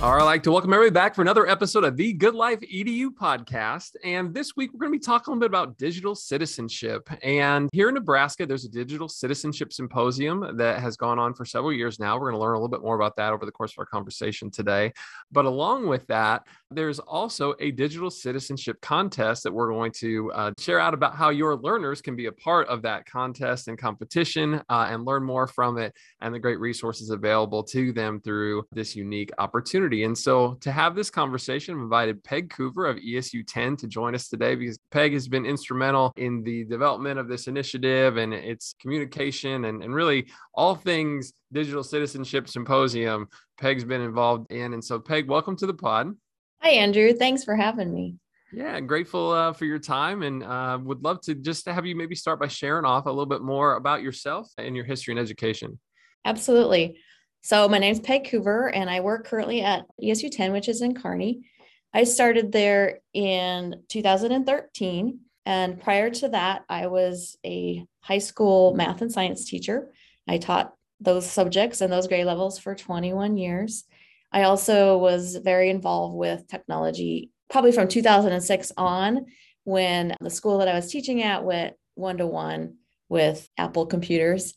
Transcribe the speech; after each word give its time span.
All 0.00 0.12
right, 0.14 0.20
I'd 0.20 0.26
like 0.26 0.44
to 0.44 0.52
welcome 0.52 0.72
everybody 0.72 0.94
back 0.94 1.16
for 1.16 1.22
another 1.22 1.48
episode 1.48 1.82
of 1.82 1.96
the 1.96 2.12
Good 2.12 2.36
Life 2.36 2.60
EDU 2.60 3.08
podcast. 3.20 3.96
And 4.04 4.32
this 4.32 4.54
week, 4.54 4.72
we're 4.72 4.78
going 4.78 4.92
to 4.92 4.96
be 4.96 5.04
talking 5.04 5.32
a 5.32 5.34
little 5.34 5.40
bit 5.40 5.50
about 5.50 5.76
digital 5.76 6.14
citizenship. 6.14 7.10
And 7.20 7.68
here 7.72 7.88
in 7.88 7.96
Nebraska, 7.96 8.46
there's 8.46 8.64
a 8.64 8.68
digital 8.68 9.08
citizenship 9.08 9.72
symposium 9.72 10.56
that 10.56 10.78
has 10.78 10.96
gone 10.96 11.18
on 11.18 11.34
for 11.34 11.44
several 11.44 11.72
years 11.72 11.98
now. 11.98 12.14
We're 12.14 12.30
going 12.30 12.38
to 12.38 12.40
learn 12.40 12.54
a 12.54 12.58
little 12.58 12.68
bit 12.68 12.80
more 12.80 12.94
about 12.94 13.16
that 13.16 13.32
over 13.32 13.44
the 13.44 13.50
course 13.50 13.72
of 13.72 13.80
our 13.80 13.86
conversation 13.86 14.52
today. 14.52 14.92
But 15.32 15.46
along 15.46 15.88
with 15.88 16.06
that, 16.06 16.46
there's 16.70 16.98
also 16.98 17.54
a 17.60 17.70
digital 17.70 18.10
citizenship 18.10 18.80
contest 18.82 19.42
that 19.42 19.52
we're 19.52 19.70
going 19.70 19.90
to 19.90 20.30
uh, 20.32 20.50
share 20.58 20.78
out 20.78 20.92
about 20.92 21.14
how 21.14 21.30
your 21.30 21.56
learners 21.56 22.02
can 22.02 22.14
be 22.14 22.26
a 22.26 22.32
part 22.32 22.68
of 22.68 22.82
that 22.82 23.06
contest 23.06 23.68
and 23.68 23.78
competition 23.78 24.60
uh, 24.68 24.86
and 24.90 25.04
learn 25.04 25.24
more 25.24 25.46
from 25.46 25.78
it 25.78 25.94
and 26.20 26.34
the 26.34 26.38
great 26.38 26.60
resources 26.60 27.10
available 27.10 27.62
to 27.62 27.92
them 27.92 28.20
through 28.20 28.64
this 28.72 28.94
unique 28.94 29.30
opportunity. 29.38 30.04
And 30.04 30.16
so 30.16 30.54
to 30.60 30.70
have 30.70 30.94
this 30.94 31.10
conversation, 31.10 31.74
I've 31.74 31.80
invited 31.80 32.22
Peg 32.22 32.50
Coover 32.50 32.90
of 32.90 32.96
ESU 32.98 33.44
10 33.46 33.76
to 33.78 33.86
join 33.86 34.14
us 34.14 34.28
today 34.28 34.54
because 34.54 34.78
Peg 34.90 35.14
has 35.14 35.26
been 35.26 35.46
instrumental 35.46 36.12
in 36.16 36.42
the 36.42 36.64
development 36.64 37.18
of 37.18 37.28
this 37.28 37.46
initiative 37.46 38.18
and 38.18 38.34
its 38.34 38.74
communication 38.78 39.64
and, 39.64 39.82
and 39.82 39.94
really 39.94 40.28
all 40.54 40.74
things 40.74 41.32
digital 41.50 41.82
citizenship 41.82 42.46
symposium. 42.46 43.26
Peg's 43.58 43.84
been 43.84 44.02
involved 44.02 44.52
in. 44.52 44.74
And 44.74 44.84
so, 44.84 44.98
Peg, 44.98 45.28
welcome 45.28 45.56
to 45.56 45.66
the 45.66 45.72
pod. 45.72 46.14
Hi, 46.60 46.70
Andrew. 46.70 47.12
Thanks 47.12 47.44
for 47.44 47.54
having 47.54 47.92
me. 47.92 48.16
Yeah, 48.52 48.80
grateful 48.80 49.32
uh, 49.32 49.52
for 49.52 49.66
your 49.66 49.78
time 49.78 50.22
and 50.22 50.42
uh, 50.42 50.78
would 50.82 51.04
love 51.04 51.20
to 51.22 51.34
just 51.34 51.66
have 51.66 51.84
you 51.84 51.94
maybe 51.94 52.14
start 52.14 52.40
by 52.40 52.48
sharing 52.48 52.84
off 52.84 53.06
a 53.06 53.10
little 53.10 53.26
bit 53.26 53.42
more 53.42 53.76
about 53.76 54.02
yourself 54.02 54.50
and 54.56 54.74
your 54.74 54.84
history 54.84 55.12
and 55.12 55.20
education. 55.20 55.78
Absolutely. 56.24 56.98
So 57.42 57.68
my 57.68 57.78
name 57.78 57.92
is 57.92 58.00
Peg 58.00 58.24
Coover, 58.24 58.70
and 58.74 58.90
I 58.90 59.00
work 59.00 59.26
currently 59.26 59.62
at 59.62 59.84
ESU 60.02 60.30
10, 60.30 60.52
which 60.52 60.68
is 60.68 60.82
in 60.82 60.94
Kearney. 60.94 61.48
I 61.94 62.04
started 62.04 62.52
there 62.52 63.00
in 63.14 63.82
2013. 63.88 65.20
And 65.46 65.80
prior 65.80 66.10
to 66.10 66.28
that, 66.28 66.64
I 66.68 66.88
was 66.88 67.36
a 67.44 67.86
high 68.00 68.18
school 68.18 68.74
math 68.74 69.00
and 69.00 69.10
science 69.10 69.48
teacher. 69.48 69.90
I 70.26 70.38
taught 70.38 70.74
those 71.00 71.30
subjects 71.30 71.80
and 71.80 71.92
those 71.92 72.08
grade 72.08 72.26
levels 72.26 72.58
for 72.58 72.74
21 72.74 73.38
years. 73.38 73.84
I 74.32 74.42
also 74.42 74.98
was 74.98 75.36
very 75.36 75.70
involved 75.70 76.14
with 76.14 76.46
technology 76.48 77.30
probably 77.50 77.72
from 77.72 77.88
2006 77.88 78.72
on 78.76 79.26
when 79.64 80.14
the 80.20 80.30
school 80.30 80.58
that 80.58 80.68
I 80.68 80.74
was 80.74 80.90
teaching 80.90 81.22
at 81.22 81.44
went 81.44 81.74
one 81.94 82.18
to 82.18 82.26
one 82.26 82.74
with 83.08 83.48
Apple 83.56 83.86
computers. 83.86 84.54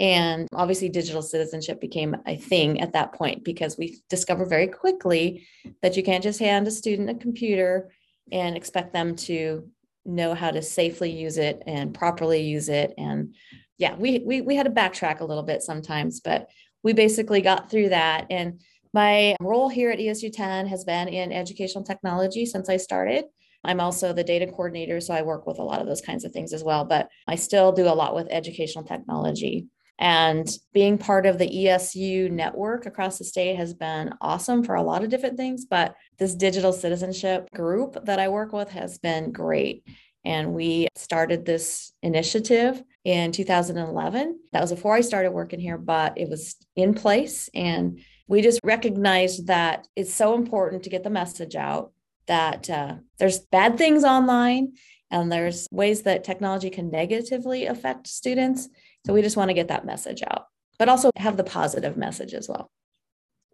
And 0.00 0.48
obviously, 0.52 0.88
digital 0.88 1.22
citizenship 1.22 1.80
became 1.80 2.16
a 2.26 2.36
thing 2.36 2.80
at 2.80 2.94
that 2.94 3.12
point 3.12 3.44
because 3.44 3.78
we 3.78 4.02
discovered 4.08 4.48
very 4.48 4.66
quickly 4.66 5.46
that 5.82 5.96
you 5.96 6.02
can't 6.02 6.22
just 6.22 6.40
hand 6.40 6.66
a 6.66 6.70
student 6.70 7.10
a 7.10 7.14
computer 7.14 7.92
and 8.30 8.56
expect 8.56 8.92
them 8.92 9.14
to 9.14 9.68
know 10.04 10.34
how 10.34 10.50
to 10.50 10.62
safely 10.62 11.10
use 11.10 11.38
it 11.38 11.62
and 11.66 11.94
properly 11.94 12.42
use 12.42 12.68
it. 12.68 12.92
And 12.98 13.34
yeah, 13.78 13.94
we, 13.96 14.20
we, 14.20 14.40
we 14.40 14.56
had 14.56 14.66
to 14.66 14.72
backtrack 14.72 15.20
a 15.20 15.24
little 15.24 15.44
bit 15.44 15.62
sometimes, 15.62 16.20
but 16.20 16.48
we 16.82 16.92
basically 16.92 17.40
got 17.40 17.70
through 17.70 17.90
that. 17.90 18.26
And 18.30 18.60
my 18.92 19.36
role 19.40 19.68
here 19.68 19.90
at 19.90 19.98
ESU 19.98 20.32
10 20.32 20.66
has 20.66 20.84
been 20.84 21.08
in 21.08 21.32
educational 21.32 21.84
technology 21.84 22.46
since 22.46 22.68
I 22.68 22.76
started. 22.76 23.24
I'm 23.64 23.80
also 23.80 24.12
the 24.12 24.24
data 24.24 24.46
coordinator, 24.46 25.00
so 25.00 25.14
I 25.14 25.22
work 25.22 25.46
with 25.46 25.58
a 25.58 25.62
lot 25.62 25.80
of 25.80 25.86
those 25.86 26.00
kinds 26.00 26.24
of 26.24 26.32
things 26.32 26.52
as 26.52 26.64
well. 26.64 26.84
But 26.84 27.08
I 27.26 27.36
still 27.36 27.72
do 27.72 27.86
a 27.86 27.94
lot 27.94 28.14
with 28.14 28.26
educational 28.30 28.84
technology. 28.84 29.66
And 29.98 30.48
being 30.72 30.98
part 30.98 31.26
of 31.26 31.38
the 31.38 31.48
ESU 31.48 32.30
network 32.30 32.86
across 32.86 33.18
the 33.18 33.24
state 33.24 33.56
has 33.56 33.72
been 33.72 34.12
awesome 34.20 34.64
for 34.64 34.74
a 34.74 34.82
lot 34.82 35.04
of 35.04 35.10
different 35.10 35.36
things. 35.36 35.64
But 35.64 35.94
this 36.18 36.34
digital 36.34 36.72
citizenship 36.72 37.48
group 37.54 37.96
that 38.04 38.18
I 38.18 38.28
work 38.28 38.52
with 38.52 38.70
has 38.70 38.98
been 38.98 39.30
great. 39.30 39.86
And 40.24 40.54
we 40.54 40.88
started 40.96 41.44
this 41.44 41.92
initiative 42.02 42.82
in 43.04 43.32
2011. 43.32 44.40
That 44.52 44.60
was 44.60 44.72
before 44.72 44.94
I 44.94 45.00
started 45.00 45.32
working 45.32 45.60
here, 45.60 45.78
but 45.78 46.18
it 46.18 46.28
was 46.28 46.56
in 46.74 46.94
place. 46.94 47.48
And 47.54 48.00
we 48.26 48.42
just 48.42 48.60
recognized 48.64 49.46
that 49.46 49.86
it's 49.96 50.14
so 50.14 50.34
important 50.34 50.82
to 50.84 50.90
get 50.90 51.02
the 51.02 51.10
message 51.10 51.54
out 51.54 51.92
that 52.26 52.70
uh, 52.70 52.94
there's 53.18 53.40
bad 53.40 53.76
things 53.78 54.04
online 54.04 54.74
and 55.10 55.30
there's 55.30 55.68
ways 55.70 56.02
that 56.02 56.24
technology 56.24 56.70
can 56.70 56.90
negatively 56.90 57.66
affect 57.66 58.06
students. 58.06 58.68
So 59.06 59.12
we 59.12 59.22
just 59.22 59.36
want 59.36 59.50
to 59.50 59.54
get 59.54 59.68
that 59.68 59.84
message 59.84 60.22
out, 60.26 60.46
but 60.78 60.88
also 60.88 61.10
have 61.16 61.36
the 61.36 61.44
positive 61.44 61.96
message 61.96 62.32
as 62.32 62.48
well. 62.48 62.70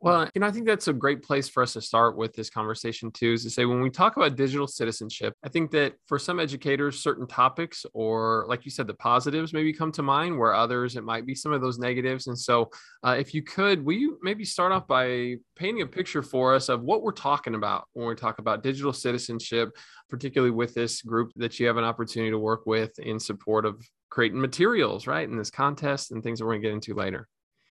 Well, 0.01 0.29
you 0.33 0.41
know, 0.41 0.47
I 0.47 0.53
think 0.53 0.65
that's 0.65 0.87
a 0.87 0.93
great 0.93 1.25
place 1.25 1.49
for 1.49 1.61
us 1.61 1.73
to 1.73 1.81
start 1.81 2.17
with 2.17 2.33
this 2.33 2.51
conversation 2.51 3.11
too, 3.11 3.33
is 3.33 3.43
to 3.43 3.51
say 3.51 3.65
when 3.65 3.81
we 3.81 3.91
talk 3.91 4.17
about 4.17 4.37
digital 4.37 4.69
citizenship, 4.69 5.35
I 5.43 5.49
think 5.49 5.73
that 5.73 5.95
for 6.07 6.21
some 6.21 6.39
educators, 6.39 7.03
certain 7.03 7.27
topics 7.27 7.85
or 7.95 8.47
like 8.49 8.65
you 8.65 8.71
said, 8.71 8.87
the 8.87 8.95
positives 8.95 9.53
maybe 9.53 9.73
come 9.73 9.91
to 9.93 10.03
mind, 10.03 10.39
where 10.39 10.55
others 10.55 10.95
it 10.95 11.03
might 11.03 11.27
be 11.27 11.35
some 11.35 11.53
of 11.53 11.61
those 11.61 11.81
negatives. 11.81 12.29
And 12.29 12.39
so, 12.39 12.71
uh, 13.03 13.17
if 13.19 13.35
you 13.35 13.43
could, 13.43 13.85
will 13.85 13.97
you 13.97 14.21
maybe 14.23 14.45
start 14.45 14.71
off 14.71 14.87
by 14.87 15.35
painting 15.57 15.83
a 15.83 15.87
picture 15.87 16.23
for 16.23 16.55
us 16.55 16.69
of 16.69 16.83
what 16.83 17.03
we're 17.03 17.11
talking 17.11 17.57
about 17.57 17.89
when 17.95 18.07
we 18.07 18.15
talk 18.15 18.39
about 18.39 18.63
digital 18.63 18.93
citizenship, 18.93 19.71
particularly 20.09 20.53
with 20.53 20.75
this 20.75 21.03
group 21.03 21.33
that 21.35 21.59
you 21.59 21.67
have 21.67 21.77
an 21.77 21.85
opportunity 21.85 22.31
to 22.31 22.39
work 22.39 22.67
with 22.67 22.97
in 23.01 23.19
support 23.19 23.67
of 23.67 23.85
creating 24.11 24.41
materials, 24.41 25.09
right, 25.09 25.29
in 25.29 25.37
this 25.37 25.51
contest 25.51 26.13
and 26.13 26.23
things 26.23 26.39
that 26.39 26.45
we're 26.45 26.53
going 26.53 26.63
to 26.63 26.69
get 26.69 26.75
into 26.75 26.95
later. 26.95 27.27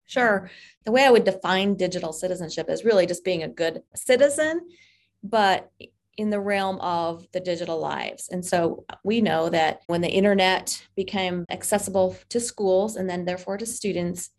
Sure. 0.06 0.50
The 0.84 0.92
way 0.92 1.04
I 1.04 1.10
would 1.10 1.24
define 1.24 1.74
digital 1.74 2.12
citizenship 2.12 2.70
is 2.70 2.84
really 2.84 3.06
just 3.06 3.24
being 3.24 3.42
a 3.42 3.48
good 3.48 3.82
citizen, 3.94 4.68
but 5.22 5.70
in 6.16 6.30
the 6.30 6.40
realm 6.40 6.80
of 6.80 7.26
the 7.32 7.40
digital 7.40 7.78
lives. 7.78 8.28
And 8.30 8.44
so 8.44 8.86
we 9.04 9.20
know 9.20 9.50
that 9.50 9.80
when 9.86 10.00
the 10.00 10.08
internet 10.08 10.82
became 10.96 11.44
accessible 11.50 12.16
to 12.30 12.40
schools 12.40 12.96
and 12.96 13.10
then 13.10 13.24
therefore 13.24 13.58
to 13.58 13.66
students, 13.66 14.30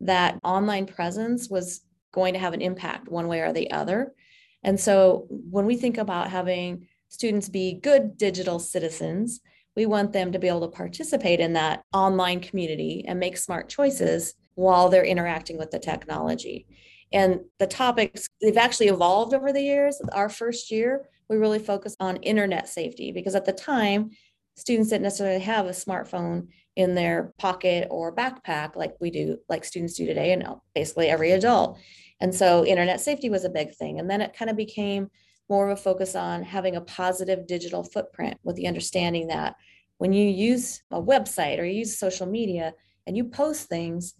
that 0.00 0.38
online 0.44 0.86
presence 0.86 1.50
was 1.50 1.82
going 2.12 2.34
to 2.34 2.40
have 2.40 2.54
an 2.54 2.62
impact 2.62 3.08
one 3.08 3.28
way 3.28 3.40
or 3.40 3.52
the 3.52 3.70
other. 3.70 4.14
And 4.62 4.80
so 4.80 5.26
when 5.28 5.66
we 5.66 5.76
think 5.76 5.98
about 5.98 6.30
having 6.30 6.88
students 7.08 7.48
be 7.48 7.74
good 7.74 8.16
digital 8.16 8.58
citizens, 8.58 9.40
we 9.74 9.84
want 9.84 10.12
them 10.12 10.32
to 10.32 10.38
be 10.38 10.48
able 10.48 10.62
to 10.62 10.68
participate 10.68 11.40
in 11.40 11.52
that 11.52 11.82
online 11.92 12.40
community 12.40 13.04
and 13.06 13.20
make 13.20 13.36
smart 13.36 13.68
choices 13.68 14.34
while 14.56 14.88
they're 14.88 15.04
interacting 15.04 15.56
with 15.56 15.70
the 15.70 15.78
technology. 15.78 16.66
And 17.12 17.40
the 17.58 17.66
topics, 17.66 18.28
they've 18.42 18.56
actually 18.56 18.88
evolved 18.88 19.32
over 19.32 19.52
the 19.52 19.62
years. 19.62 20.00
Our 20.12 20.28
first 20.28 20.70
year, 20.72 21.08
we 21.28 21.36
really 21.36 21.60
focused 21.60 21.96
on 22.00 22.16
internet 22.16 22.68
safety 22.68 23.12
because 23.12 23.34
at 23.34 23.44
the 23.44 23.52
time, 23.52 24.10
students 24.56 24.90
didn't 24.90 25.04
necessarily 25.04 25.40
have 25.40 25.66
a 25.66 25.70
smartphone 25.70 26.48
in 26.74 26.94
their 26.94 27.32
pocket 27.38 27.88
or 27.90 28.14
backpack 28.14 28.76
like 28.76 28.94
we 29.00 29.10
do, 29.10 29.38
like 29.48 29.64
students 29.64 29.94
do 29.94 30.06
today, 30.06 30.32
and 30.32 30.44
basically 30.74 31.08
every 31.08 31.30
adult. 31.32 31.78
And 32.20 32.34
so 32.34 32.64
internet 32.64 33.00
safety 33.00 33.30
was 33.30 33.44
a 33.44 33.50
big 33.50 33.74
thing. 33.74 34.00
And 34.00 34.10
then 34.10 34.20
it 34.20 34.36
kind 34.36 34.50
of 34.50 34.56
became 34.56 35.08
more 35.48 35.68
of 35.68 35.78
a 35.78 35.80
focus 35.80 36.16
on 36.16 36.42
having 36.42 36.76
a 36.76 36.80
positive 36.80 37.46
digital 37.46 37.84
footprint 37.84 38.38
with 38.42 38.56
the 38.56 38.66
understanding 38.66 39.28
that 39.28 39.54
when 39.98 40.12
you 40.12 40.28
use 40.28 40.82
a 40.90 41.00
website 41.00 41.58
or 41.58 41.64
you 41.64 41.78
use 41.78 41.98
social 41.98 42.26
media 42.26 42.74
and 43.06 43.16
you 43.16 43.24
post 43.24 43.68
things, 43.68 44.14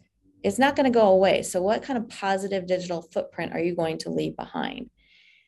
it's 0.46 0.60
not 0.60 0.76
going 0.76 0.90
to 0.90 0.96
go 0.96 1.08
away. 1.08 1.42
So, 1.42 1.60
what 1.60 1.82
kind 1.82 1.98
of 1.98 2.08
positive 2.08 2.68
digital 2.68 3.02
footprint 3.02 3.52
are 3.52 3.58
you 3.58 3.74
going 3.74 3.98
to 3.98 4.10
leave 4.10 4.36
behind? 4.36 4.90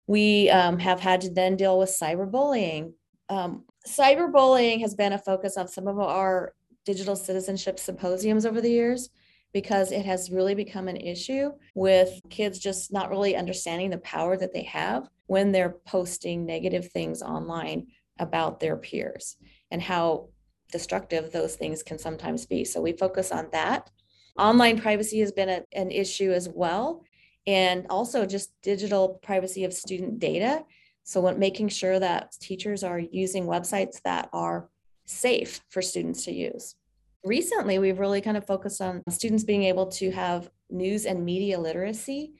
We 0.09 0.51
um, 0.51 0.81
have 0.81 0.99
had 0.99 1.21
to 1.21 1.31
then 1.31 1.57
deal 1.57 1.79
with 1.79 1.89
cyberbullying. 1.89 2.95
Um, 3.29 3.65
cyberbullying 3.87 4.81
has 4.81 4.97
been 4.97 5.13
a 5.13 5.19
focus 5.19 5.57
of 5.57 5.71
some 5.71 5.87
of 5.87 6.01
our 6.01 6.53
digital 6.85 7.15
citizenship 7.15 7.79
symposiums 7.79 8.45
over 8.45 8.61
the 8.61 8.73
years 8.73 9.09
because 9.53 9.93
it 9.93 10.05
has 10.05 10.33
really 10.33 10.57
become 10.57 10.89
an 10.89 10.97
issue 10.97 11.53
with 11.77 12.21
kids 12.29 12.59
just 12.59 12.93
not 12.93 13.09
really 13.09 13.37
understanding 13.37 13.91
the 13.91 13.99
power 13.99 14.37
that 14.37 14.53
they 14.53 14.65
have 14.65 15.09
when 15.27 15.53
they're 15.53 15.77
posting 15.87 16.45
negative 16.45 16.91
things 16.91 17.23
online 17.23 17.87
about 18.19 18.59
their 18.59 18.77
peers 18.77 19.37
and 19.71 19.81
how 19.81 20.29
destructive 20.73 21.31
those 21.31 21.55
things 21.55 21.85
can 21.85 22.01
sometimes 22.01 22.47
be. 22.47 22.65
So 22.65 22.81
we 22.81 22.93
focus 22.93 23.31
on 23.31 23.49
that. 23.53 23.91
Online 24.39 24.79
privacy 24.79 25.21
has 25.21 25.33
been 25.33 25.49
a, 25.49 25.63
an 25.73 25.91
issue 25.91 26.33
as 26.33 26.49
well, 26.49 27.05
and 27.47 27.87
also 27.91 28.25
just 28.25 28.53
digital 28.63 29.19
privacy 29.23 29.65
of 29.65 29.75
student 29.75 30.21
data. 30.21 30.65
So, 31.03 31.21
when 31.21 31.39
making 31.39 31.69
sure 31.69 31.99
that 31.99 32.33
teachers 32.41 32.85
are 32.85 32.99
using 32.99 33.47
websites 33.47 34.01
that 34.03 34.29
are 34.33 34.69
safe 35.07 35.61
for 35.71 35.83
students 35.83 36.25
to 36.27 36.33
use. 36.33 36.77
Recently, 37.25 37.79
we've 37.79 37.99
really 37.99 38.21
kind 38.21 38.37
of 38.37 38.47
focused 38.47 38.81
on 38.81 39.03
students 39.09 39.43
being 39.43 39.65
able 39.65 39.87
to 39.87 40.11
have 40.13 40.51
news 40.71 41.07
and 41.07 41.25
media 41.25 41.59
literacy 41.59 42.35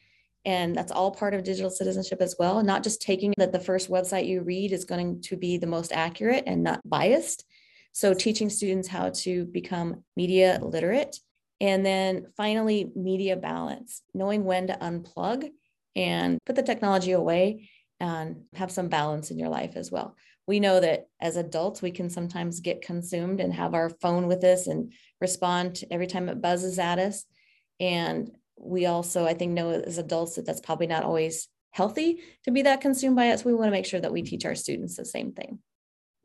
And 0.45 0.75
that's 0.77 0.93
all 0.93 1.11
part 1.11 1.35
of 1.35 1.43
digital 1.43 1.71
citizenship 1.71 2.21
as 2.23 2.37
well. 2.39 2.63
Not 2.63 2.85
just 2.85 3.03
taking 3.03 3.35
that 3.39 3.53
the 3.53 3.59
first 3.59 3.91
website 3.91 4.27
you 4.27 4.43
read 4.43 4.73
is 4.73 4.85
going 4.85 5.21
to 5.23 5.37
be 5.37 5.59
the 5.59 5.67
most 5.67 5.93
accurate 5.93 6.45
and 6.47 6.63
not 6.63 6.81
biased. 6.85 7.45
So, 7.93 8.15
teaching 8.15 8.51
students 8.51 8.87
how 8.89 9.11
to 9.25 9.47
become 9.47 10.05
media 10.17 10.61
literate. 10.63 11.19
And 11.61 11.85
then 11.85 12.27
finally, 12.37 12.91
media 12.95 13.37
balance, 13.37 14.03
knowing 14.15 14.45
when 14.45 14.69
to 14.69 14.75
unplug 14.75 15.49
and 15.97 16.39
put 16.47 16.57
the 16.57 16.63
technology 16.63 17.13
away 17.13 17.69
and 18.01 18.45
have 18.55 18.71
some 18.71 18.89
balance 18.89 19.31
in 19.31 19.39
your 19.39 19.49
life 19.49 19.73
as 19.75 19.91
well. 19.91 20.15
We 20.47 20.61
know 20.61 20.81
that 20.81 21.09
as 21.21 21.37
adults, 21.37 21.83
we 21.83 21.91
can 21.91 22.09
sometimes 22.09 22.61
get 22.61 22.81
consumed 22.81 23.41
and 23.41 23.53
have 23.53 23.75
our 23.75 23.91
phone 23.91 24.29
with 24.29 24.45
us 24.45 24.67
and 24.67 24.93
respond 25.21 25.83
every 25.91 26.07
time 26.07 26.29
it 26.29 26.41
buzzes 26.41 26.79
at 26.79 26.99
us. 26.99 27.25
And 27.81 28.31
we 28.57 28.87
also, 28.87 29.27
I 29.27 29.35
think, 29.35 29.53
know 29.53 29.71
as 29.71 29.99
adults 29.99 30.37
that 30.37 30.47
that's 30.47 30.61
probably 30.61 30.87
not 30.87 31.05
always 31.05 31.49
healthy 31.71 32.21
to 32.45 32.51
be 32.51 32.63
that 32.63 32.81
consumed 32.81 33.17
by 33.17 33.27
it. 33.27 33.41
So 33.41 33.47
we 33.47 33.55
want 33.55 33.67
to 33.67 33.73
make 33.73 33.87
sure 33.87 34.01
that 34.01 34.13
we 34.13 34.23
teach 34.23 34.45
our 34.45 34.55
students 34.55 34.97
the 34.97 35.05
same 35.05 35.33
thing. 35.33 35.59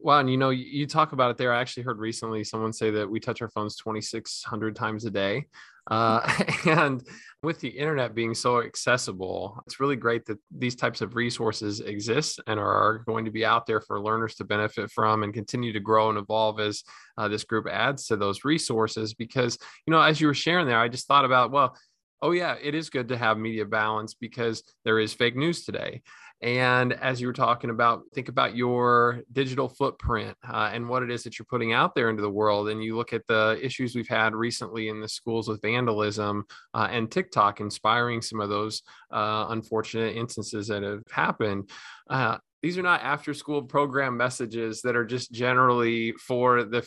Wow, 0.03 0.19
and 0.19 0.29
you 0.29 0.35
know, 0.35 0.49
you 0.49 0.85
talk 0.85 1.13
about 1.13 1.31
it 1.31 1.37
there. 1.37 1.53
I 1.53 1.61
actually 1.61 1.83
heard 1.83 1.97
recently 1.97 2.43
someone 2.43 2.73
say 2.73 2.91
that 2.91 3.09
we 3.09 3.21
touch 3.21 3.41
our 3.41 3.47
phones 3.47 3.77
2,600 3.77 4.75
times 4.75 5.05
a 5.05 5.09
day. 5.09 5.45
Uh, 5.89 6.19
and 6.65 7.01
with 7.41 7.61
the 7.61 7.69
internet 7.69 8.13
being 8.13 8.33
so 8.33 8.61
accessible, 8.61 9.63
it's 9.65 9.79
really 9.79 9.95
great 9.95 10.25
that 10.25 10.39
these 10.51 10.75
types 10.75 10.99
of 10.99 11.15
resources 11.15 11.79
exist 11.79 12.41
and 12.47 12.59
are 12.59 12.97
going 13.05 13.23
to 13.23 13.31
be 13.31 13.45
out 13.45 13.65
there 13.65 13.79
for 13.79 14.01
learners 14.01 14.35
to 14.35 14.43
benefit 14.43 14.91
from 14.91 15.23
and 15.23 15.33
continue 15.33 15.71
to 15.71 15.79
grow 15.79 16.09
and 16.09 16.17
evolve 16.17 16.59
as 16.59 16.83
uh, 17.17 17.29
this 17.29 17.45
group 17.45 17.65
adds 17.71 18.07
to 18.07 18.17
those 18.17 18.43
resources. 18.43 19.13
Because, 19.13 19.57
you 19.87 19.91
know, 19.91 20.01
as 20.01 20.19
you 20.19 20.27
were 20.27 20.33
sharing 20.33 20.67
there, 20.67 20.79
I 20.79 20.89
just 20.89 21.07
thought 21.07 21.23
about, 21.23 21.51
well, 21.51 21.77
oh 22.21 22.31
yeah 22.31 22.55
it 22.61 22.73
is 22.73 22.89
good 22.89 23.09
to 23.09 23.17
have 23.17 23.37
media 23.37 23.65
balance 23.65 24.13
because 24.13 24.63
there 24.85 24.97
is 24.97 25.13
fake 25.13 25.35
news 25.35 25.65
today 25.65 26.01
and 26.43 26.91
as 26.91 27.21
you 27.21 27.27
were 27.27 27.33
talking 27.33 27.69
about, 27.69 28.03
think 28.13 28.27
about 28.27 28.53
your 28.53 29.21
digital 29.31 29.69
footprint 29.69 30.35
uh, 30.45 30.69
and 30.73 30.89
what 30.89 31.01
it 31.01 31.09
is 31.09 31.23
that 31.23 31.39
you're 31.39 31.45
putting 31.45 31.71
out 31.71 31.95
there 31.95 32.09
into 32.09 32.21
the 32.21 32.29
world. 32.29 32.67
And 32.67 32.83
you 32.83 32.97
look 32.97 33.13
at 33.13 33.25
the 33.27 33.57
issues 33.63 33.95
we've 33.95 34.09
had 34.09 34.35
recently 34.35 34.89
in 34.89 34.99
the 34.99 35.07
schools 35.07 35.47
with 35.47 35.61
vandalism 35.61 36.43
uh, 36.73 36.89
and 36.91 37.09
TikTok 37.09 37.61
inspiring 37.61 38.21
some 38.21 38.41
of 38.41 38.49
those 38.49 38.83
uh, 39.09 39.45
unfortunate 39.49 40.17
instances 40.17 40.67
that 40.67 40.83
have 40.83 41.03
happened. 41.09 41.69
Uh, 42.09 42.37
these 42.61 42.77
are 42.77 42.83
not 42.83 43.01
after 43.03 43.33
school 43.33 43.61
program 43.61 44.17
messages 44.17 44.81
that 44.81 44.97
are 44.97 45.05
just 45.05 45.31
generally 45.31 46.11
for 46.13 46.63
the 46.63 46.85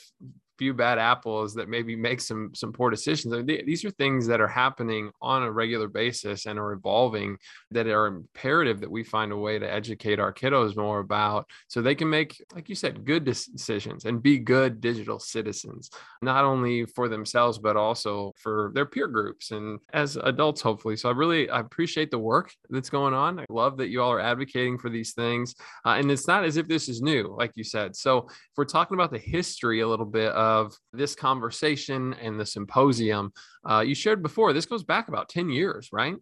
few 0.59 0.75
bad 0.75 0.99
apples 0.99 1.55
that 1.55 1.69
maybe 1.69 1.97
make 1.97 2.21
some 2.21 2.51
some 2.55 2.73
poor 2.73 2.91
decisions. 2.91 3.35
I 3.35 3.43
mean, 3.43 3.65
these 3.67 3.85
are 3.85 3.91
things 3.91 4.27
that 4.27 4.41
are 4.41 4.49
happening 4.49 5.11
on 5.21 5.43
a 5.43 5.51
regular 5.51 5.89
basis 5.89 6.47
and 6.47 6.59
are 6.59 6.73
evolving 6.73 7.37
that 7.71 7.87
are 7.87 8.07
imperative 8.07 8.81
that 8.81 8.91
we 8.91 9.05
find 9.05 9.33
a 9.33 9.37
way 9.37 9.59
to 9.59 9.71
educate 9.71 10.19
our 10.19 10.33
kiddos 10.33 10.77
more 10.77 11.01
about 11.01 11.49
so 11.69 11.81
they 11.83 11.95
can 11.95 12.09
make, 12.09 12.43
like 12.55 12.69
you 12.69 12.75
said, 12.75 13.05
good 13.05 13.25
decisions 13.25 14.05
and 14.05 14.23
be 14.23 14.39
good 14.39 14.81
digital 14.81 15.19
citizens, 15.19 15.91
not 16.23 16.45
only 16.45 16.87
for 16.87 17.09
themselves 17.09 17.59
but 17.59 17.77
also 17.77 18.33
for 18.37 18.71
their 18.75 18.87
peer 18.87 19.09
groups 19.09 19.51
and 19.51 19.79
as 19.93 20.17
adults, 20.17 20.61
hopefully. 20.61 20.97
So 20.97 21.09
I 21.09 21.13
really 21.13 21.49
I 21.51 21.61
appreciate 21.61 22.11
the 22.11 22.19
work 22.19 22.53
that's 22.71 22.91
going 22.91 23.15
on. 23.15 23.41
I 23.41 23.45
love 23.49 23.77
that 23.79 23.89
you 23.89 24.03
all 24.03 24.13
are 24.13 24.21
advocating 24.21 24.79
for 24.79 24.91
these 24.91 25.13
things, 25.13 25.55
uh, 25.85 25.91
and 25.91 26.11
it's 26.11 26.27
not 26.27 26.45
as 26.45 26.57
if 26.57 26.69
this 26.69 26.89
is 26.89 27.03
new, 27.03 27.35
like 27.37 27.53
you 27.55 27.65
said. 27.65 27.97
So 27.97 28.27
if 28.29 28.57
we're 28.57 28.65
talking 28.65 28.95
about 28.95 29.11
the 29.11 29.19
history 29.19 29.81
a 29.81 29.89
little 29.89 30.07
bit 30.07 30.33
of 30.47 30.79
this 30.93 31.15
conversation 31.15 32.15
and 32.15 32.39
the 32.39 32.47
symposium. 32.47 33.33
Uh, 33.69 33.81
you 33.81 33.95
shared 33.95 34.23
before, 34.23 34.53
this 34.53 34.67
goes 34.67 34.85
back 34.85 35.09
about 35.09 35.29
10 35.29 35.51
years, 35.51 35.89
right? 35.93 36.15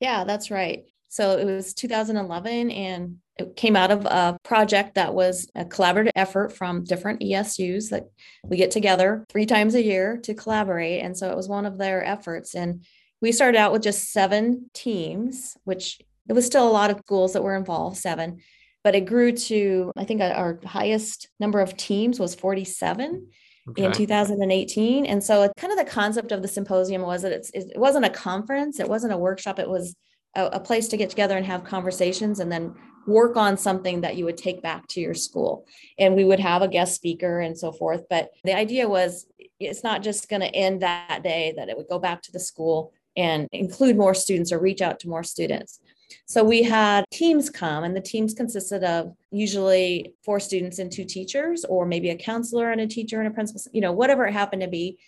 Yeah, 0.00 0.24
that's 0.24 0.50
right. 0.50 0.84
So 1.08 1.36
it 1.38 1.44
was 1.44 1.74
2011 1.74 2.70
and 2.70 3.16
it 3.38 3.56
came 3.56 3.76
out 3.76 3.90
of 3.90 4.04
a 4.06 4.38
project 4.42 4.94
that 4.94 5.14
was 5.14 5.48
a 5.54 5.64
collaborative 5.64 6.12
effort 6.14 6.52
from 6.52 6.84
different 6.84 7.20
ESUs 7.20 7.90
that 7.90 8.04
we 8.44 8.56
get 8.56 8.70
together 8.70 9.24
three 9.28 9.46
times 9.46 9.74
a 9.74 9.82
year 9.82 10.18
to 10.22 10.34
collaborate. 10.34 11.02
And 11.02 11.16
so 11.16 11.30
it 11.30 11.36
was 11.36 11.48
one 11.48 11.66
of 11.66 11.78
their 11.78 12.04
efforts. 12.04 12.54
And 12.54 12.84
we 13.20 13.32
started 13.32 13.58
out 13.58 13.72
with 13.72 13.82
just 13.82 14.12
seven 14.12 14.70
teams, 14.74 15.56
which 15.64 16.00
it 16.28 16.32
was 16.32 16.46
still 16.46 16.68
a 16.68 16.70
lot 16.70 16.90
of 16.90 16.98
schools 16.98 17.32
that 17.32 17.42
were 17.42 17.56
involved, 17.56 17.96
seven, 17.96 18.38
but 18.82 18.94
it 18.94 19.06
grew 19.06 19.32
to, 19.32 19.90
I 19.96 20.04
think 20.04 20.20
our 20.20 20.60
highest 20.64 21.28
number 21.40 21.60
of 21.60 21.76
teams 21.76 22.20
was 22.20 22.34
47 22.34 23.28
okay. 23.70 23.84
in 23.84 23.92
2018. 23.92 25.06
And 25.06 25.22
so, 25.22 25.42
uh, 25.42 25.48
kind 25.56 25.72
of 25.72 25.78
the 25.78 25.90
concept 25.90 26.32
of 26.32 26.42
the 26.42 26.48
symposium 26.48 27.02
was 27.02 27.22
that 27.22 27.32
it's, 27.32 27.50
it 27.50 27.72
wasn't 27.76 28.04
a 28.04 28.10
conference, 28.10 28.80
it 28.80 28.88
wasn't 28.88 29.12
a 29.12 29.18
workshop, 29.18 29.58
it 29.58 29.68
was 29.68 29.96
a, 30.34 30.46
a 30.46 30.60
place 30.60 30.88
to 30.88 30.96
get 30.96 31.10
together 31.10 31.36
and 31.36 31.46
have 31.46 31.64
conversations 31.64 32.40
and 32.40 32.50
then 32.50 32.74
work 33.06 33.36
on 33.36 33.56
something 33.56 34.00
that 34.00 34.16
you 34.16 34.24
would 34.24 34.36
take 34.36 34.62
back 34.62 34.86
to 34.88 35.00
your 35.00 35.14
school. 35.14 35.64
And 35.98 36.16
we 36.16 36.24
would 36.24 36.40
have 36.40 36.62
a 36.62 36.68
guest 36.68 36.94
speaker 36.94 37.40
and 37.40 37.56
so 37.56 37.72
forth. 37.72 38.02
But 38.10 38.30
the 38.44 38.54
idea 38.54 38.88
was 38.88 39.26
it's 39.60 39.84
not 39.84 40.02
just 40.02 40.28
going 40.28 40.42
to 40.42 40.54
end 40.54 40.82
that 40.82 41.22
day, 41.22 41.54
that 41.56 41.68
it 41.68 41.76
would 41.76 41.88
go 41.88 41.98
back 41.98 42.22
to 42.22 42.32
the 42.32 42.40
school 42.40 42.92
and 43.16 43.48
include 43.52 43.96
more 43.96 44.14
students 44.14 44.52
or 44.52 44.58
reach 44.58 44.82
out 44.82 45.00
to 45.00 45.08
more 45.08 45.22
students. 45.22 45.80
So 46.26 46.44
we 46.44 46.62
had 46.62 47.04
teams 47.12 47.50
come, 47.50 47.84
and 47.84 47.96
the 47.96 48.00
teams 48.00 48.34
consisted 48.34 48.84
of 48.84 49.12
usually 49.30 50.14
four 50.24 50.40
students 50.40 50.78
and 50.78 50.90
two 50.90 51.04
teachers, 51.04 51.64
or 51.64 51.86
maybe 51.86 52.10
a 52.10 52.16
counselor 52.16 52.70
and 52.70 52.80
a 52.80 52.86
teacher 52.86 53.18
and 53.20 53.28
a 53.28 53.30
principal, 53.30 53.60
you 53.72 53.80
know, 53.80 53.92
whatever 53.92 54.26
it 54.26 54.32
happened 54.32 54.62
to 54.62 54.68
be. 54.68 54.98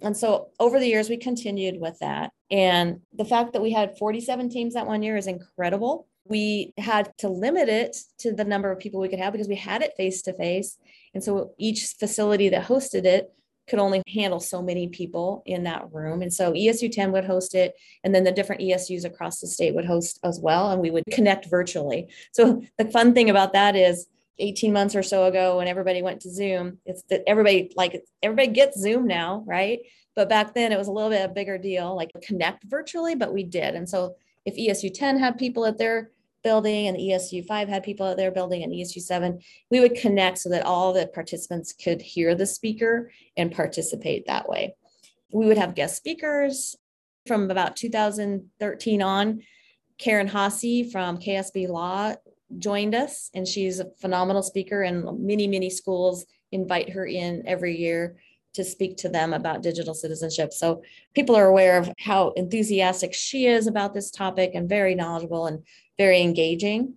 And 0.00 0.16
so 0.16 0.48
over 0.60 0.78
the 0.78 0.86
years, 0.86 1.08
we 1.08 1.16
continued 1.16 1.80
with 1.80 1.98
that. 2.00 2.30
And 2.50 3.00
the 3.12 3.24
fact 3.24 3.52
that 3.52 3.62
we 3.62 3.72
had 3.72 3.98
47 3.98 4.48
teams 4.48 4.74
that 4.74 4.86
one 4.86 5.02
year 5.02 5.16
is 5.16 5.26
incredible. 5.26 6.06
We 6.24 6.72
had 6.78 7.12
to 7.18 7.28
limit 7.28 7.68
it 7.68 7.96
to 8.18 8.32
the 8.32 8.44
number 8.44 8.70
of 8.70 8.78
people 8.78 9.00
we 9.00 9.08
could 9.08 9.18
have 9.18 9.32
because 9.32 9.48
we 9.48 9.56
had 9.56 9.82
it 9.82 9.94
face 9.96 10.22
to 10.22 10.32
face. 10.34 10.78
And 11.14 11.24
so 11.24 11.52
each 11.58 11.94
facility 11.98 12.48
that 12.50 12.66
hosted 12.66 13.04
it 13.04 13.32
could 13.68 13.78
only 13.78 14.02
handle 14.12 14.40
so 14.40 14.62
many 14.62 14.88
people 14.88 15.42
in 15.46 15.64
that 15.64 15.92
room. 15.92 16.22
And 16.22 16.32
so 16.32 16.52
ESU 16.52 16.90
10 16.90 17.12
would 17.12 17.24
host 17.24 17.54
it, 17.54 17.74
and 18.04 18.14
then 18.14 18.24
the 18.24 18.32
different 18.32 18.62
ESUs 18.62 19.04
across 19.04 19.40
the 19.40 19.46
state 19.46 19.74
would 19.74 19.84
host 19.84 20.18
as 20.24 20.40
well, 20.40 20.70
and 20.70 20.80
we 20.80 20.90
would 20.90 21.04
connect 21.10 21.46
virtually. 21.46 22.08
So 22.32 22.62
the 22.78 22.86
fun 22.86 23.14
thing 23.14 23.30
about 23.30 23.52
that 23.52 23.76
is 23.76 24.06
18 24.38 24.72
months 24.72 24.94
or 24.94 25.02
so 25.02 25.24
ago 25.24 25.58
when 25.58 25.68
everybody 25.68 26.02
went 26.02 26.20
to 26.22 26.30
Zoom, 26.30 26.78
it's 26.86 27.02
that 27.10 27.22
everybody 27.26 27.72
like 27.76 28.02
everybody 28.22 28.48
gets 28.48 28.80
Zoom 28.80 29.06
now, 29.06 29.42
right? 29.46 29.80
But 30.14 30.28
back 30.28 30.54
then 30.54 30.72
it 30.72 30.78
was 30.78 30.88
a 30.88 30.92
little 30.92 31.10
bit 31.10 31.24
a 31.24 31.32
bigger 31.32 31.58
deal, 31.58 31.94
like 31.96 32.10
connect 32.22 32.64
virtually, 32.64 33.14
but 33.14 33.32
we 33.32 33.42
did. 33.42 33.74
And 33.74 33.88
so 33.88 34.14
if 34.44 34.56
ESU 34.56 34.92
10 34.92 35.18
had 35.18 35.38
people 35.38 35.66
at 35.66 35.78
their 35.78 36.10
building 36.42 36.86
and 36.86 36.96
ESU 36.96 37.44
5 37.44 37.68
had 37.68 37.82
people 37.82 38.06
at 38.06 38.16
their 38.16 38.30
building 38.30 38.62
and 38.62 38.72
ESU 38.72 39.00
7, 39.00 39.40
we 39.70 39.80
would 39.80 39.94
connect 39.94 40.38
so 40.38 40.48
that 40.50 40.64
all 40.64 40.92
the 40.92 41.06
participants 41.08 41.72
could 41.72 42.00
hear 42.00 42.34
the 42.34 42.46
speaker 42.46 43.10
and 43.36 43.52
participate 43.52 44.26
that 44.26 44.48
way. 44.48 44.74
We 45.32 45.46
would 45.46 45.58
have 45.58 45.74
guest 45.74 45.96
speakers 45.96 46.76
from 47.26 47.50
about 47.50 47.76
2013 47.76 49.02
on. 49.02 49.42
Karen 49.98 50.28
Haase 50.28 50.90
from 50.92 51.18
KSB 51.18 51.68
Law 51.68 52.14
joined 52.58 52.94
us, 52.94 53.30
and 53.34 53.46
she's 53.46 53.80
a 53.80 53.90
phenomenal 54.00 54.42
speaker, 54.42 54.82
and 54.82 55.04
many, 55.20 55.46
many 55.46 55.68
schools 55.68 56.24
invite 56.52 56.90
her 56.90 57.04
in 57.04 57.42
every 57.46 57.76
year 57.76 58.16
to 58.54 58.64
speak 58.64 58.96
to 58.98 59.08
them 59.08 59.32
about 59.32 59.62
digital 59.62 59.94
citizenship. 59.94 60.52
So 60.52 60.82
people 61.14 61.36
are 61.36 61.46
aware 61.46 61.78
of 61.78 61.90
how 61.98 62.30
enthusiastic 62.30 63.14
she 63.14 63.46
is 63.46 63.66
about 63.66 63.94
this 63.94 64.10
topic 64.10 64.52
and 64.54 64.68
very 64.68 64.94
knowledgeable 64.94 65.46
and 65.46 65.64
very 65.96 66.20
engaging. 66.22 66.94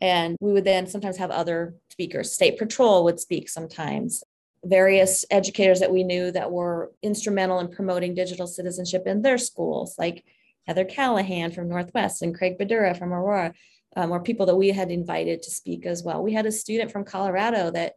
And 0.00 0.36
we 0.40 0.52
would 0.52 0.64
then 0.64 0.86
sometimes 0.86 1.18
have 1.18 1.30
other 1.30 1.74
speakers. 1.90 2.32
State 2.32 2.58
Patrol 2.58 3.04
would 3.04 3.20
speak 3.20 3.48
sometimes. 3.48 4.24
Various 4.64 5.24
educators 5.30 5.80
that 5.80 5.92
we 5.92 6.04
knew 6.04 6.30
that 6.32 6.52
were 6.52 6.92
instrumental 7.02 7.60
in 7.60 7.68
promoting 7.68 8.14
digital 8.14 8.46
citizenship 8.46 9.06
in 9.06 9.22
their 9.22 9.38
schools, 9.38 9.96
like 9.98 10.24
Heather 10.66 10.84
Callahan 10.84 11.50
from 11.50 11.68
Northwest 11.68 12.22
and 12.22 12.34
Craig 12.34 12.58
Badura 12.58 12.96
from 12.98 13.12
Aurora, 13.12 13.54
um, 13.96 14.12
or 14.12 14.22
people 14.22 14.46
that 14.46 14.56
we 14.56 14.68
had 14.68 14.90
invited 14.90 15.42
to 15.42 15.50
speak 15.50 15.86
as 15.86 16.02
well. 16.02 16.22
We 16.22 16.32
had 16.32 16.46
a 16.46 16.52
student 16.52 16.92
from 16.92 17.04
Colorado 17.04 17.70
that 17.70 17.94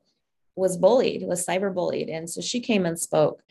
was 0.56 0.78
bullied, 0.78 1.24
was 1.24 1.46
cyber 1.46 1.74
bullied. 1.74 2.10
And 2.10 2.30
so 2.30 2.42
she 2.42 2.60
came 2.60 2.86
and 2.86 3.00
spoke. 3.00 3.42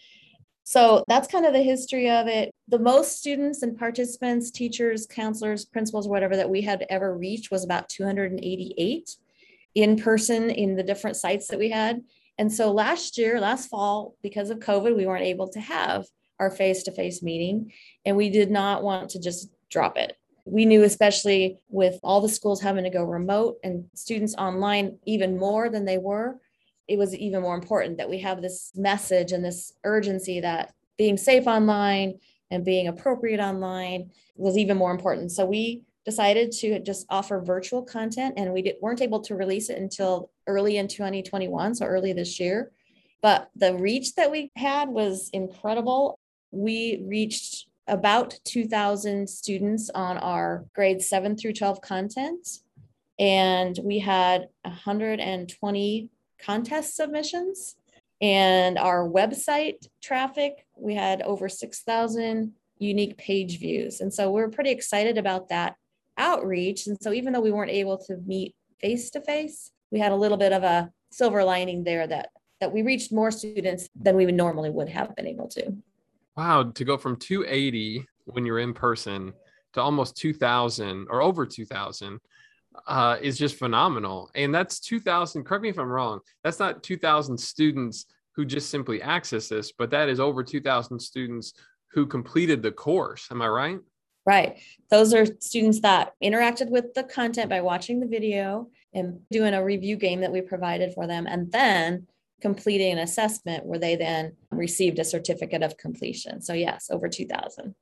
So 0.64 1.04
that's 1.08 1.28
kind 1.28 1.44
of 1.44 1.52
the 1.52 1.62
history 1.62 2.08
of 2.08 2.28
it. 2.28 2.54
The 2.68 2.78
most 2.78 3.18
students 3.18 3.62
and 3.62 3.76
participants, 3.76 4.50
teachers, 4.50 5.06
counselors, 5.06 5.64
principals, 5.64 6.06
whatever 6.06 6.36
that 6.36 6.50
we 6.50 6.62
had 6.62 6.86
ever 6.88 7.16
reached 7.16 7.50
was 7.50 7.64
about 7.64 7.88
288 7.88 9.16
in 9.74 9.96
person 9.96 10.50
in 10.50 10.76
the 10.76 10.82
different 10.82 11.16
sites 11.16 11.48
that 11.48 11.58
we 11.58 11.70
had. 11.70 12.02
And 12.38 12.52
so 12.52 12.72
last 12.72 13.18
year, 13.18 13.40
last 13.40 13.68
fall, 13.68 14.14
because 14.22 14.50
of 14.50 14.60
COVID, 14.60 14.96
we 14.96 15.06
weren't 15.06 15.24
able 15.24 15.48
to 15.48 15.60
have 15.60 16.06
our 16.38 16.50
face 16.50 16.82
to 16.84 16.92
face 16.92 17.22
meeting. 17.22 17.72
And 18.04 18.16
we 18.16 18.30
did 18.30 18.50
not 18.50 18.82
want 18.82 19.10
to 19.10 19.20
just 19.20 19.50
drop 19.68 19.96
it. 19.96 20.16
We 20.44 20.64
knew, 20.64 20.82
especially 20.82 21.58
with 21.68 21.98
all 22.02 22.20
the 22.20 22.28
schools 22.28 22.60
having 22.60 22.84
to 22.84 22.90
go 22.90 23.04
remote 23.04 23.58
and 23.62 23.84
students 23.94 24.34
online 24.36 24.98
even 25.04 25.38
more 25.38 25.68
than 25.68 25.84
they 25.84 25.98
were, 25.98 26.40
it 26.92 26.98
was 26.98 27.14
even 27.14 27.40
more 27.40 27.54
important 27.54 27.96
that 27.96 28.10
we 28.10 28.18
have 28.18 28.42
this 28.42 28.70
message 28.74 29.32
and 29.32 29.42
this 29.42 29.72
urgency 29.82 30.40
that 30.40 30.74
being 30.98 31.16
safe 31.16 31.46
online 31.46 32.18
and 32.50 32.66
being 32.66 32.86
appropriate 32.86 33.40
online 33.40 34.10
was 34.36 34.58
even 34.58 34.76
more 34.76 34.90
important. 34.90 35.32
So 35.32 35.46
we 35.46 35.84
decided 36.04 36.52
to 36.52 36.80
just 36.80 37.06
offer 37.08 37.40
virtual 37.40 37.82
content 37.82 38.34
and 38.36 38.52
we 38.52 38.60
did, 38.60 38.76
weren't 38.82 39.00
able 39.00 39.20
to 39.20 39.34
release 39.34 39.70
it 39.70 39.78
until 39.78 40.30
early 40.46 40.76
in 40.76 40.86
2021 40.86 41.76
so 41.76 41.86
early 41.86 42.12
this 42.12 42.40
year 42.40 42.72
but 43.22 43.48
the 43.54 43.72
reach 43.76 44.16
that 44.16 44.28
we 44.28 44.50
had 44.56 44.88
was 44.88 45.30
incredible 45.32 46.18
we 46.50 47.04
reached 47.06 47.68
about 47.86 48.36
2000 48.44 49.28
students 49.30 49.90
on 49.94 50.18
our 50.18 50.64
grades 50.74 51.08
7 51.08 51.36
through 51.36 51.52
12 51.52 51.80
content 51.80 52.48
and 53.20 53.78
we 53.84 54.00
had 54.00 54.48
120 54.62 56.10
contest 56.42 56.96
submissions 56.96 57.76
and 58.20 58.78
our 58.78 59.08
website 59.08 59.86
traffic 60.02 60.66
we 60.76 60.94
had 60.94 61.22
over 61.22 61.48
6000 61.48 62.52
unique 62.78 63.16
page 63.16 63.58
views 63.58 64.00
and 64.00 64.12
so 64.12 64.30
we're 64.30 64.48
pretty 64.48 64.70
excited 64.70 65.16
about 65.18 65.48
that 65.48 65.76
outreach. 66.18 66.86
And 66.86 66.96
so 67.00 67.12
even 67.12 67.32
though 67.32 67.40
we 67.40 67.50
weren't 67.50 67.70
able 67.70 67.98
to 68.06 68.16
meet 68.26 68.54
face 68.80 69.10
to 69.10 69.20
face, 69.20 69.70
we 69.90 69.98
had 69.98 70.12
a 70.12 70.16
little 70.16 70.38
bit 70.38 70.52
of 70.52 70.62
a 70.62 70.90
silver 71.10 71.44
lining 71.44 71.84
there 71.84 72.06
that 72.06 72.30
that 72.60 72.72
we 72.72 72.82
reached 72.82 73.12
more 73.12 73.32
students 73.32 73.88
than 74.00 74.14
we 74.14 74.24
would 74.24 74.36
normally 74.36 74.70
would 74.70 74.88
have 74.88 75.16
been 75.16 75.26
able 75.26 75.48
to. 75.48 75.76
Wow, 76.36 76.62
to 76.62 76.84
go 76.84 76.96
from 76.96 77.16
280 77.16 78.06
when 78.26 78.46
you're 78.46 78.60
in 78.60 78.72
person 78.72 79.32
to 79.72 79.80
almost 79.80 80.16
2000 80.16 81.08
or 81.10 81.22
over 81.22 81.44
2000 81.44 82.20
uh, 82.86 83.16
is 83.20 83.38
just 83.38 83.58
phenomenal. 83.58 84.30
And 84.34 84.54
that's 84.54 84.80
2000, 84.80 85.44
correct 85.44 85.62
me 85.62 85.68
if 85.68 85.78
I'm 85.78 85.88
wrong, 85.88 86.20
that's 86.42 86.58
not 86.58 86.82
2000 86.82 87.38
students 87.38 88.06
who 88.34 88.44
just 88.44 88.70
simply 88.70 89.02
access 89.02 89.48
this, 89.48 89.72
but 89.72 89.90
that 89.90 90.08
is 90.08 90.20
over 90.20 90.42
2000 90.42 90.98
students 90.98 91.52
who 91.92 92.06
completed 92.06 92.62
the 92.62 92.72
course. 92.72 93.28
Am 93.30 93.42
I 93.42 93.48
right? 93.48 93.78
Right. 94.24 94.58
Those 94.90 95.12
are 95.14 95.26
students 95.40 95.80
that 95.80 96.12
interacted 96.22 96.70
with 96.70 96.94
the 96.94 97.02
content 97.02 97.50
by 97.50 97.60
watching 97.60 98.00
the 98.00 98.06
video 98.06 98.68
and 98.94 99.20
doing 99.30 99.54
a 99.54 99.64
review 99.64 99.96
game 99.96 100.20
that 100.20 100.32
we 100.32 100.40
provided 100.40 100.92
for 100.94 101.06
them, 101.06 101.26
and 101.26 101.50
then 101.50 102.06
completing 102.40 102.92
an 102.92 102.98
assessment 102.98 103.64
where 103.64 103.78
they 103.78 103.96
then 103.96 104.36
received 104.50 104.98
a 104.98 105.04
certificate 105.04 105.62
of 105.62 105.76
completion. 105.76 106.42
So, 106.42 106.52
yes, 106.52 106.88
over 106.90 107.08
2,000. 107.08 107.74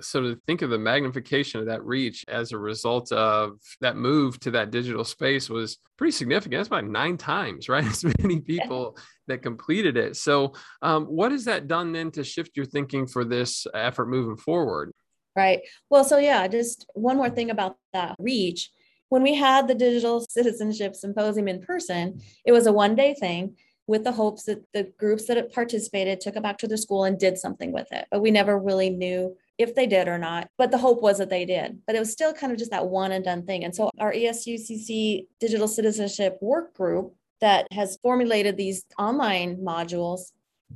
So, 0.00 0.20
to 0.22 0.40
think 0.46 0.62
of 0.62 0.70
the 0.70 0.78
magnification 0.78 1.60
of 1.60 1.66
that 1.66 1.84
reach 1.84 2.24
as 2.28 2.52
a 2.52 2.58
result 2.58 3.12
of 3.12 3.58
that 3.80 3.96
move 3.96 4.40
to 4.40 4.50
that 4.52 4.70
digital 4.70 5.04
space 5.04 5.48
was 5.48 5.78
pretty 5.96 6.12
significant. 6.12 6.58
That's 6.58 6.68
about 6.68 6.86
nine 6.86 7.16
times, 7.16 7.68
right? 7.68 7.84
As 7.84 8.04
many 8.18 8.40
people 8.40 8.96
that 9.28 9.42
completed 9.42 9.96
it. 9.96 10.16
So, 10.16 10.54
um, 10.82 11.04
what 11.04 11.32
has 11.32 11.44
that 11.44 11.68
done 11.68 11.92
then 11.92 12.10
to 12.12 12.24
shift 12.24 12.56
your 12.56 12.66
thinking 12.66 13.06
for 13.06 13.24
this 13.24 13.66
effort 13.74 14.06
moving 14.06 14.36
forward? 14.36 14.92
Right. 15.36 15.60
Well, 15.90 16.04
so 16.04 16.18
yeah, 16.18 16.46
just 16.46 16.86
one 16.94 17.16
more 17.16 17.30
thing 17.30 17.50
about 17.50 17.76
that 17.92 18.16
reach. 18.18 18.70
When 19.08 19.22
we 19.22 19.34
had 19.34 19.68
the 19.68 19.74
digital 19.74 20.20
citizenship 20.28 20.94
symposium 20.94 21.48
in 21.48 21.60
person, 21.60 22.20
it 22.44 22.52
was 22.52 22.66
a 22.66 22.72
one 22.72 22.94
day 22.94 23.14
thing 23.14 23.56
with 23.86 24.04
the 24.04 24.12
hopes 24.12 24.44
that 24.44 24.64
the 24.72 24.90
groups 24.98 25.26
that 25.26 25.52
participated 25.52 26.20
took 26.20 26.36
it 26.36 26.42
back 26.42 26.58
to 26.58 26.66
their 26.66 26.76
school 26.76 27.04
and 27.04 27.18
did 27.18 27.36
something 27.36 27.72
with 27.72 27.90
it. 27.92 28.06
But 28.10 28.22
we 28.22 28.30
never 28.30 28.58
really 28.58 28.90
knew 28.90 29.36
if 29.58 29.74
they 29.74 29.86
did 29.86 30.08
or 30.08 30.18
not. 30.18 30.48
But 30.58 30.70
the 30.70 30.78
hope 30.78 31.02
was 31.02 31.18
that 31.18 31.30
they 31.30 31.44
did. 31.44 31.80
But 31.86 31.96
it 31.96 32.00
was 32.00 32.12
still 32.12 32.32
kind 32.32 32.52
of 32.52 32.58
just 32.58 32.70
that 32.70 32.86
one 32.86 33.12
and 33.12 33.24
done 33.24 33.46
thing. 33.46 33.64
And 33.64 33.74
so 33.74 33.90
our 33.98 34.12
ESUCC 34.12 35.26
digital 35.40 35.68
citizenship 35.68 36.38
work 36.40 36.74
group 36.74 37.14
that 37.40 37.66
has 37.72 37.98
formulated 38.02 38.56
these 38.56 38.84
online 38.98 39.58
modules, 39.58 40.32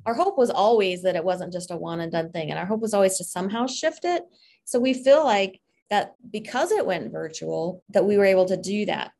our 0.06 0.14
hope 0.14 0.38
was 0.38 0.50
always 0.50 1.02
that 1.02 1.16
it 1.16 1.24
wasn't 1.24 1.52
just 1.52 1.70
a 1.70 1.76
one 1.76 2.00
and 2.00 2.12
done 2.12 2.30
thing. 2.30 2.50
And 2.50 2.58
our 2.58 2.66
hope 2.66 2.80
was 2.80 2.94
always 2.94 3.16
to 3.18 3.24
somehow 3.24 3.66
shift 3.66 4.04
it 4.04 4.22
so 4.68 4.78
we 4.78 4.92
feel 4.92 5.24
like 5.24 5.62
that 5.88 6.14
because 6.30 6.72
it 6.72 6.84
went 6.84 7.10
virtual, 7.10 7.82
that 7.88 8.04
we 8.04 8.18
were 8.18 8.26
able 8.26 8.44
to 8.44 8.56
do 8.58 8.84
that. 8.84 9.12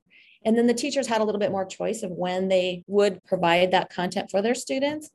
And 0.45 0.59
then 0.59 0.67
the 0.67 0.75
teachers 0.75 1.07
had 1.07 1.23
a 1.23 1.25
little 1.25 1.39
bit 1.39 1.51
more 1.51 1.65
choice 1.65 2.03
of 2.03 2.11
when 2.11 2.49
they 2.49 2.85
would 2.87 3.25
provide 3.25 3.71
that 3.71 3.89
content 3.89 4.31
for 4.31 4.43
their 4.43 4.55
students. 4.55 5.09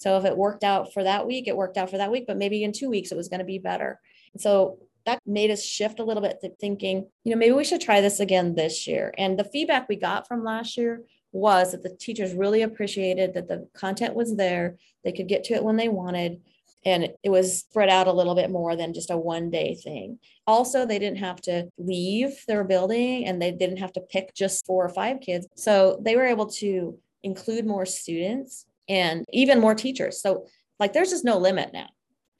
So 0.00 0.16
if 0.16 0.24
it 0.24 0.36
worked 0.36 0.64
out 0.64 0.92
for 0.92 1.04
that 1.04 1.26
week, 1.26 1.46
it 1.46 1.56
worked 1.56 1.76
out 1.76 1.90
for 1.90 1.98
that 1.98 2.10
week, 2.10 2.24
but 2.26 2.38
maybe 2.38 2.64
in 2.64 2.72
two 2.72 2.88
weeks 2.88 3.12
it 3.12 3.16
was 3.16 3.28
going 3.28 3.40
to 3.40 3.44
be 3.44 3.58
better. 3.58 4.00
And 4.32 4.40
so 4.40 4.78
that 5.04 5.20
made 5.26 5.50
us 5.50 5.62
shift 5.62 6.00
a 6.00 6.04
little 6.04 6.22
bit 6.22 6.40
to 6.40 6.50
thinking, 6.56 7.06
you 7.24 7.32
know, 7.32 7.38
maybe 7.38 7.52
we 7.52 7.64
should 7.64 7.82
try 7.82 8.00
this 8.00 8.18
again 8.18 8.54
this 8.54 8.86
year. 8.86 9.12
And 9.18 9.38
the 9.38 9.44
feedback 9.44 9.88
we 9.88 9.96
got 9.96 10.26
from 10.26 10.42
last 10.42 10.76
year 10.76 11.02
was 11.32 11.72
that 11.72 11.82
the 11.82 11.94
teachers 11.94 12.32
really 12.32 12.62
appreciated 12.62 13.34
that 13.34 13.48
the 13.48 13.68
content 13.74 14.14
was 14.14 14.36
there, 14.36 14.78
they 15.04 15.12
could 15.12 15.28
get 15.28 15.44
to 15.44 15.54
it 15.54 15.64
when 15.64 15.76
they 15.76 15.88
wanted, 15.88 16.40
and 16.84 17.08
it 17.22 17.28
was 17.28 17.58
spread 17.58 17.90
out 17.90 18.06
a 18.06 18.12
little 18.12 18.34
bit 18.34 18.50
more 18.50 18.74
than 18.74 18.94
just 18.94 19.10
a 19.10 19.16
one 19.16 19.50
day 19.50 19.74
thing. 19.74 20.18
Also, 20.46 20.86
they 20.86 20.98
didn't 20.98 21.18
have 21.18 21.40
to 21.42 21.68
leave 21.76 22.42
their 22.48 22.64
building 22.64 23.26
and 23.26 23.40
they 23.40 23.52
didn't 23.52 23.76
have 23.76 23.92
to 23.92 24.00
pick 24.00 24.34
just 24.34 24.66
four 24.66 24.84
or 24.84 24.88
five 24.88 25.20
kids. 25.20 25.46
So 25.56 26.00
they 26.02 26.16
were 26.16 26.26
able 26.26 26.46
to 26.46 26.98
include 27.22 27.66
more 27.66 27.84
students 27.84 28.64
and 28.90 29.24
even 29.32 29.60
more 29.60 29.74
teachers. 29.74 30.20
So, 30.20 30.46
like, 30.78 30.92
there's 30.92 31.10
just 31.10 31.24
no 31.24 31.38
limit 31.38 31.70
now, 31.72 31.88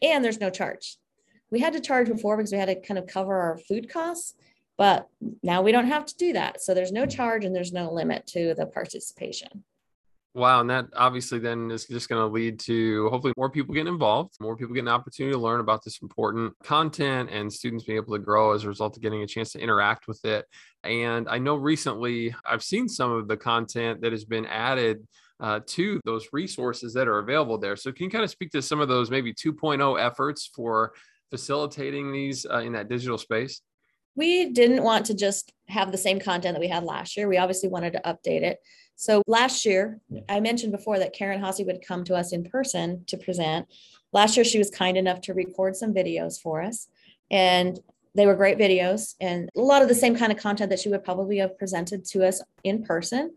and 0.03 0.23
there's 0.23 0.41
no 0.41 0.51
charge. 0.51 0.99
We 1.51 1.61
had 1.61 1.73
to 1.73 1.81
charge 1.81 2.09
before 2.09 2.37
because 2.37 2.53
we 2.53 2.59
had 2.59 2.67
to 2.67 2.81
kind 2.81 2.99
of 2.99 3.07
cover 3.07 3.35
our 3.35 3.57
food 3.57 3.89
costs, 3.89 4.35
but 4.77 5.09
now 5.43 5.63
we 5.63 5.73
don't 5.73 5.87
have 5.87 6.05
to 6.07 6.17
do 6.17 6.33
that. 6.35 6.61
So, 6.61 6.75
there's 6.75 6.93
no 6.93 7.07
charge 7.07 7.45
and 7.45 7.55
there's 7.55 7.73
no 7.73 7.93
limit 7.93 8.27
to 8.29 8.55
the 8.55 8.67
participation. 8.67 9.65
Wow. 10.33 10.61
And 10.61 10.71
that 10.71 10.87
obviously 10.95 11.41
then 11.41 11.73
is 11.73 11.87
just 11.87 12.09
going 12.09 12.21
to 12.21 12.33
lead 12.33 12.61
to 12.61 13.09
hopefully 13.09 13.35
more 13.37 13.51
people 13.51 13.75
getting 13.75 13.93
involved, 13.93 14.35
more 14.41 14.57
people 14.57 14.75
getting 14.75 14.87
an 14.87 14.95
opportunity 14.95 15.35
to 15.35 15.41
learn 15.41 15.59
about 15.59 15.83
this 15.85 15.99
important 16.03 16.55
content 16.63 17.31
and 17.33 17.53
students 17.53 17.85
being 17.85 17.97
able 17.97 18.13
to 18.13 18.21
grow 18.21 18.53
as 18.53 18.63
a 18.63 18.69
result 18.69 18.97
of 18.97 19.03
getting 19.03 19.23
a 19.23 19.27
chance 19.27 19.51
to 19.53 19.59
interact 19.61 20.07
with 20.07 20.25
it. 20.25 20.47
And 20.85 21.29
I 21.29 21.39
know 21.39 21.57
recently 21.57 22.33
I've 22.47 22.63
seen 22.63 22.89
some 22.89 23.11
of 23.11 23.27
the 23.27 23.37
content 23.37 24.03
that 24.03 24.13
has 24.13 24.25
been 24.25 24.47
added 24.47 25.05
uh, 25.41 25.61
to 25.67 26.01
those 26.05 26.29
resources 26.33 26.93
that 26.95 27.09
are 27.09 27.19
available 27.19 27.59
there. 27.59 27.77
So 27.77 27.93
can 27.93 28.05
you 28.05 28.11
kind 28.11 28.25
of 28.25 28.31
speak 28.31 28.51
to 28.53 28.63
some 28.63 28.81
of 28.81 28.89
those 28.89 29.11
maybe 29.11 29.33
2.0 29.33 30.01
efforts 30.01 30.51
for 30.55 30.93
facilitating 31.31 32.13
these 32.13 32.47
uh, 32.47 32.59
in 32.59 32.73
that 32.73 32.89
digital 32.89 33.19
space? 33.19 33.63
We 34.17 34.51
didn't 34.51 34.83
want 34.83 35.07
to 35.07 35.15
just 35.15 35.53
have 35.69 35.93
the 35.93 35.99
same 35.99 36.21
content 36.21 36.55
that 36.55 36.61
we 36.61 36.69
had 36.69 36.85
last 36.85 37.17
year. 37.17 37.29
We 37.29 37.39
obviously 37.39 37.69
wanted 37.69 37.93
to 37.95 38.01
update 38.01 38.43
it. 38.43 38.59
So 38.97 39.23
last 39.27 39.65
year, 39.65 39.99
I 40.29 40.41
mentioned 40.41 40.73
before 40.73 40.99
that 40.99 41.15
Karen 41.15 41.41
Haase 41.41 41.65
would 41.65 41.87
come 41.87 42.05
to 42.05 42.15
us 42.15 42.33
in 42.33 42.45
person 42.45 43.05
to 43.07 43.17
present. 43.17 43.67
Last 44.13 44.37
year, 44.37 44.45
she 44.45 44.59
was 44.59 44.69
kind 44.69 44.99
enough 44.99 45.23
to 45.23 45.33
record 45.33 45.75
some 45.75 45.95
videos 45.95 46.39
for 46.39 46.61
us, 46.61 46.89
and 47.31 47.79
they 48.15 48.27
were 48.27 48.35
great 48.35 48.59
videos 48.59 49.15
and 49.21 49.49
a 49.57 49.61
lot 49.61 49.83
of 49.83 49.89
the 49.89 49.95
same 49.95 50.17
kind 50.17 50.33
of 50.33 50.39
content 50.39 50.69
that 50.71 50.81
she 50.81 50.89
would 50.89 51.05
probably 51.05 51.39
have 51.39 51.57
presented 51.59 52.05
to 52.05 52.27
us 52.27 52.43
in 52.65 52.83
person. 52.83 53.31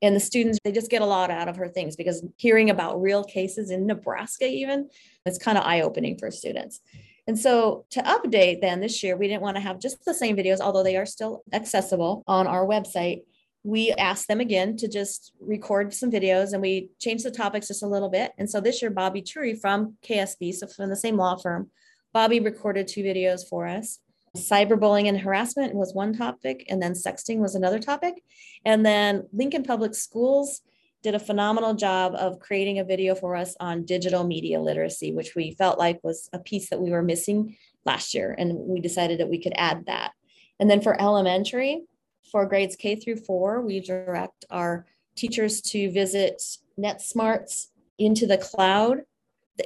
And 0.00 0.14
the 0.14 0.20
students, 0.20 0.58
they 0.62 0.72
just 0.72 0.90
get 0.90 1.02
a 1.02 1.06
lot 1.06 1.30
out 1.30 1.48
of 1.48 1.56
her 1.56 1.68
things 1.68 1.96
because 1.96 2.24
hearing 2.36 2.70
about 2.70 3.00
real 3.00 3.24
cases 3.24 3.70
in 3.70 3.86
Nebraska, 3.86 4.46
even, 4.46 4.88
it's 5.26 5.38
kind 5.38 5.58
of 5.58 5.64
eye 5.64 5.80
opening 5.80 6.16
for 6.18 6.30
students. 6.30 6.80
And 7.26 7.38
so 7.38 7.84
to 7.90 8.02
update 8.02 8.60
then 8.60 8.80
this 8.80 9.02
year, 9.02 9.16
we 9.16 9.28
didn't 9.28 9.42
want 9.42 9.56
to 9.56 9.60
have 9.60 9.80
just 9.80 10.04
the 10.04 10.14
same 10.14 10.36
videos, 10.36 10.60
although 10.60 10.84
they 10.84 10.96
are 10.96 11.04
still 11.04 11.42
accessible 11.52 12.22
on 12.26 12.46
our 12.46 12.64
website 12.64 13.22
we 13.64 13.92
asked 13.92 14.28
them 14.28 14.40
again 14.40 14.76
to 14.76 14.88
just 14.88 15.32
record 15.40 15.92
some 15.92 16.10
videos 16.10 16.52
and 16.52 16.62
we 16.62 16.90
changed 16.98 17.24
the 17.24 17.30
topics 17.30 17.68
just 17.68 17.82
a 17.82 17.86
little 17.86 18.08
bit. 18.08 18.32
And 18.38 18.48
so 18.48 18.60
this 18.60 18.80
year, 18.80 18.90
Bobby 18.90 19.20
Truhe 19.20 19.60
from 19.60 19.96
KSB, 20.02 20.54
so 20.54 20.66
from 20.66 20.88
the 20.88 20.96
same 20.96 21.16
law 21.16 21.36
firm, 21.36 21.70
Bobby 22.12 22.40
recorded 22.40 22.88
two 22.88 23.02
videos 23.02 23.46
for 23.46 23.66
us. 23.66 23.98
Cyberbullying 24.36 25.08
and 25.08 25.18
harassment 25.18 25.74
was 25.74 25.94
one 25.94 26.12
topic, 26.12 26.66
and 26.68 26.82
then 26.82 26.92
sexting 26.92 27.38
was 27.38 27.54
another 27.54 27.78
topic. 27.78 28.22
And 28.64 28.84
then 28.84 29.26
Lincoln 29.32 29.62
Public 29.62 29.94
Schools 29.94 30.60
did 31.02 31.14
a 31.14 31.20
phenomenal 31.20 31.74
job 31.74 32.14
of 32.16 32.40
creating 32.40 32.78
a 32.78 32.84
video 32.84 33.14
for 33.14 33.36
us 33.36 33.56
on 33.60 33.84
digital 33.84 34.24
media 34.24 34.60
literacy, 34.60 35.12
which 35.12 35.34
we 35.34 35.52
felt 35.52 35.78
like 35.78 36.02
was 36.02 36.28
a 36.32 36.38
piece 36.38 36.70
that 36.70 36.80
we 36.80 36.90
were 36.90 37.02
missing 37.02 37.56
last 37.84 38.14
year. 38.14 38.34
And 38.36 38.54
we 38.54 38.80
decided 38.80 39.20
that 39.20 39.28
we 39.28 39.40
could 39.40 39.54
add 39.56 39.86
that. 39.86 40.12
And 40.58 40.68
then 40.68 40.80
for 40.80 41.00
elementary, 41.00 41.84
for 42.32 42.46
grades 42.46 42.76
K 42.76 42.96
through 42.96 43.18
four, 43.18 43.60
we 43.60 43.80
direct 43.80 44.44
our 44.50 44.86
teachers 45.14 45.60
to 45.62 45.90
visit 45.90 46.42
NetSmartz 46.78 47.68
into 47.98 48.26
the 48.26 48.38
cloud. 48.38 49.02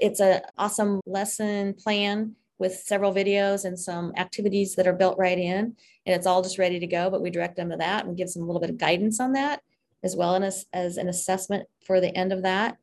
It's 0.00 0.20
an 0.20 0.42
awesome 0.58 1.00
lesson 1.06 1.74
plan 1.74 2.36
with 2.62 2.74
several 2.74 3.12
videos 3.12 3.64
and 3.64 3.76
some 3.76 4.12
activities 4.16 4.76
that 4.76 4.86
are 4.86 4.92
built 4.92 5.18
right 5.18 5.36
in. 5.36 5.76
And 6.06 6.16
it's 6.16 6.28
all 6.28 6.42
just 6.42 6.58
ready 6.58 6.78
to 6.78 6.86
go, 6.86 7.10
but 7.10 7.20
we 7.20 7.28
direct 7.28 7.56
them 7.56 7.70
to 7.70 7.76
that 7.76 8.06
and 8.06 8.16
give 8.16 8.32
them 8.32 8.44
a 8.44 8.46
little 8.46 8.60
bit 8.60 8.70
of 8.70 8.78
guidance 8.78 9.18
on 9.18 9.32
that, 9.32 9.62
as 10.04 10.14
well 10.14 10.36
as, 10.36 10.66
as 10.72 10.96
an 10.96 11.08
assessment 11.08 11.68
for 11.84 12.00
the 12.00 12.16
end 12.16 12.32
of 12.32 12.42
that. 12.44 12.78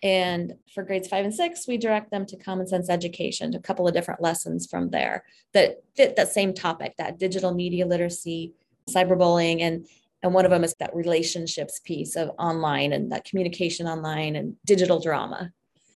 And 0.00 0.54
for 0.72 0.84
grades 0.84 1.08
five 1.08 1.24
and 1.24 1.34
six, 1.34 1.66
we 1.66 1.76
direct 1.76 2.12
them 2.12 2.24
to 2.26 2.36
Common 2.36 2.68
Sense 2.68 2.88
Education, 2.88 3.52
a 3.56 3.60
couple 3.60 3.88
of 3.88 3.94
different 3.94 4.22
lessons 4.22 4.68
from 4.70 4.90
there 4.90 5.24
that 5.54 5.82
fit 5.96 6.14
that 6.14 6.28
same 6.28 6.54
topic, 6.54 6.94
that 6.98 7.18
digital 7.18 7.52
media 7.52 7.84
literacy 7.84 8.52
cyberbullying 8.88 9.60
and 9.60 9.86
and 10.22 10.32
one 10.32 10.44
of 10.44 10.50
them 10.50 10.64
is 10.64 10.74
that 10.78 10.94
relationships 10.94 11.80
piece 11.80 12.16
of 12.16 12.30
online 12.38 12.92
and 12.92 13.10
that 13.10 13.24
communication 13.24 13.86
online 13.86 14.36
and 14.36 14.54
digital 14.64 15.00
drama 15.00 15.52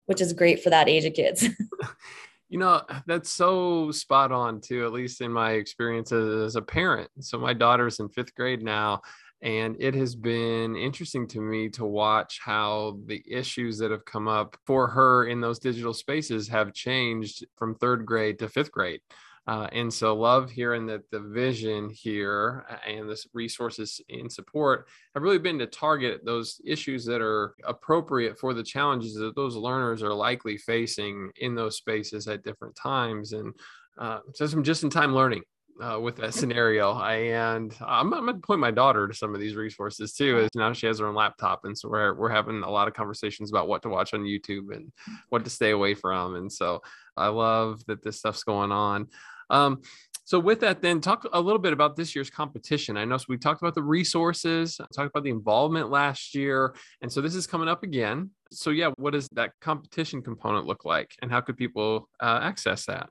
which 0.07 0.21
is 0.21 0.33
great 0.33 0.61
for 0.63 0.71
that 0.71 0.89
age 0.89 1.05
of 1.05 1.15
kids 1.15 1.49
You 2.51 2.59
know, 2.59 2.83
that's 3.07 3.31
so 3.31 3.93
spot 3.93 4.33
on 4.33 4.61
too, 4.61 4.85
at 4.85 4.93
least 4.93 5.21
in 5.21 5.33
my 5.33 5.53
experience 5.53 6.11
as 6.11 6.57
a 6.57 6.63
parent. 6.63 7.09
So 7.21 7.39
my 7.39 7.53
daughter's 7.53 8.01
in 8.01 8.09
fifth 8.09 8.35
grade 8.35 8.61
now, 8.61 9.03
and 9.41 9.77
it 9.79 9.95
has 9.95 10.17
been 10.17 10.75
interesting 10.75 11.29
to 11.29 11.41
me 11.41 11.69
to 11.71 11.85
watch 11.85 12.41
how 12.45 12.99
the 13.07 13.23
issues 13.31 13.79
that 13.79 13.93
have 13.93 14.05
come 14.05 14.27
up 14.27 14.57
for 14.67 14.89
her 14.89 15.27
in 15.27 15.41
those 15.41 15.61
digital 15.61 15.95
spaces 15.95 16.49
have 16.49 16.75
changed 16.75 17.47
from 17.57 17.77
third 17.77 18.05
grade 18.05 18.41
to 18.41 18.49
fifth 18.49 18.73
grade. 18.73 19.01
Uh, 19.47 19.67
and 19.73 19.93
so 19.93 20.15
love 20.15 20.51
hearing 20.51 20.87
that 20.87 21.11
the 21.11 21.21
vision 21.21 21.91
here 21.91 22.65
and 22.87 23.09
the 23.09 23.21
resources 23.33 24.01
and 24.09 24.31
support 24.31 24.87
have 25.15 25.23
really 25.23 25.39
been 25.39 25.59
to 25.59 25.67
target 25.67 26.25
those 26.25 26.61
issues 26.65 27.05
that 27.05 27.21
are 27.21 27.55
appropriate 27.65 28.39
for 28.39 28.55
the 28.55 28.63
challenges 28.63 29.15
that 29.15 29.35
those 29.35 29.57
learners 29.57 30.03
are 30.03 30.15
likely 30.15 30.57
facing 30.57 31.31
in 31.41 31.55
those 31.55 31.77
spaces 31.77 32.29
at 32.29 32.45
different 32.45 32.77
times. 32.77 33.33
And 33.33 33.55
uh, 33.99 34.21
so 34.35 34.47
some 34.47 34.63
just 34.63 34.85
in 34.85 34.91
time 34.91 35.15
learning 35.15 35.43
uh, 35.81 35.99
with 35.99 36.17
that 36.17 36.35
scenario. 36.35 36.93
I, 36.93 37.15
and 37.15 37.75
I'm, 37.81 38.13
I'm, 38.13 38.27
going 38.27 38.35
to 38.35 38.47
point 38.47 38.61
my 38.61 38.71
daughter 38.71 39.09
to 39.09 39.15
some 39.15 39.35
of 39.35 39.41
these 39.41 39.57
resources 39.57 40.13
too, 40.13 40.39
as 40.39 40.51
now 40.55 40.73
she 40.73 40.87
has 40.87 40.99
her 40.99 41.07
own 41.07 41.15
laptop. 41.15 41.65
And 41.65 41.77
so 41.77 41.89
we're, 41.89 42.15
we're 42.15 42.31
having 42.31 42.63
a 42.63 42.71
lot 42.71 42.89
of 42.89 42.95
conversations 42.95 43.51
about 43.51 43.69
what 43.69 43.83
to 43.83 43.89
watch 43.89 44.15
on 44.15 44.21
YouTube 44.21 44.75
and 44.75 44.93
what 45.29 45.45
to 45.45 45.51
stay 45.51 45.71
away 45.71 45.95
from. 45.95 46.37
And 46.37 46.53
so 46.53 46.83
I 47.17 47.29
love 47.29 47.85
that 47.87 48.03
this 48.03 48.19
stuff's 48.19 48.45
going 48.45 48.73
on. 48.73 49.09
Um, 49.49 49.83
so 50.25 50.39
with 50.39 50.61
that, 50.61 50.81
then 50.81 51.01
talk 51.01 51.27
a 51.33 51.41
little 51.41 51.59
bit 51.59 51.73
about 51.73 51.97
this 51.97 52.15
year's 52.15 52.31
competition. 52.31 52.97
I 52.97 53.05
know 53.05 53.17
so 53.17 53.25
we 53.29 53.37
talked 53.37 53.63
about 53.63 53.75
the 53.75 53.83
resources, 53.83 54.77
talked 54.77 55.11
about 55.11 55.25
the 55.25 55.31
involvement 55.31 55.91
last 55.91 56.37
year, 56.37 56.73
and 57.03 57.11
so 57.11 57.21
this 57.21 57.35
is 57.35 57.49
coming 57.49 57.67
up 57.67 57.83
again. 57.83 58.31
So 58.53 58.71
yeah, 58.71 58.91
what 58.97 59.13
does 59.13 59.27
that 59.33 59.55
competition 59.61 60.23
component 60.23 60.67
look 60.67 60.85
like, 60.85 61.17
and 61.21 61.33
how 61.33 61.41
could 61.41 61.57
people 61.57 62.09
uh, 62.21 62.39
access 62.43 62.87
that? 62.87 63.09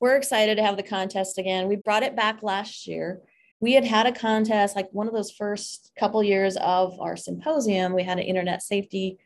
We're 0.00 0.16
excited 0.16 0.56
to 0.56 0.62
have 0.62 0.76
the 0.76 0.82
contest 0.82 1.38
again. 1.38 1.68
We 1.68 1.76
brought 1.76 2.02
it 2.02 2.16
back 2.16 2.42
last 2.42 2.86
year. 2.86 3.20
We 3.60 3.74
had 3.74 3.84
had 3.84 4.06
a 4.06 4.12
contest 4.12 4.74
like 4.74 4.88
one 4.92 5.06
of 5.06 5.12
those 5.12 5.30
first 5.30 5.92
couple 5.98 6.22
years 6.22 6.56
of 6.56 6.98
our 6.98 7.16
symposium. 7.16 7.92
We 7.92 8.02
had 8.02 8.18
an 8.18 8.24
internet 8.24 8.62
safety 8.62 9.18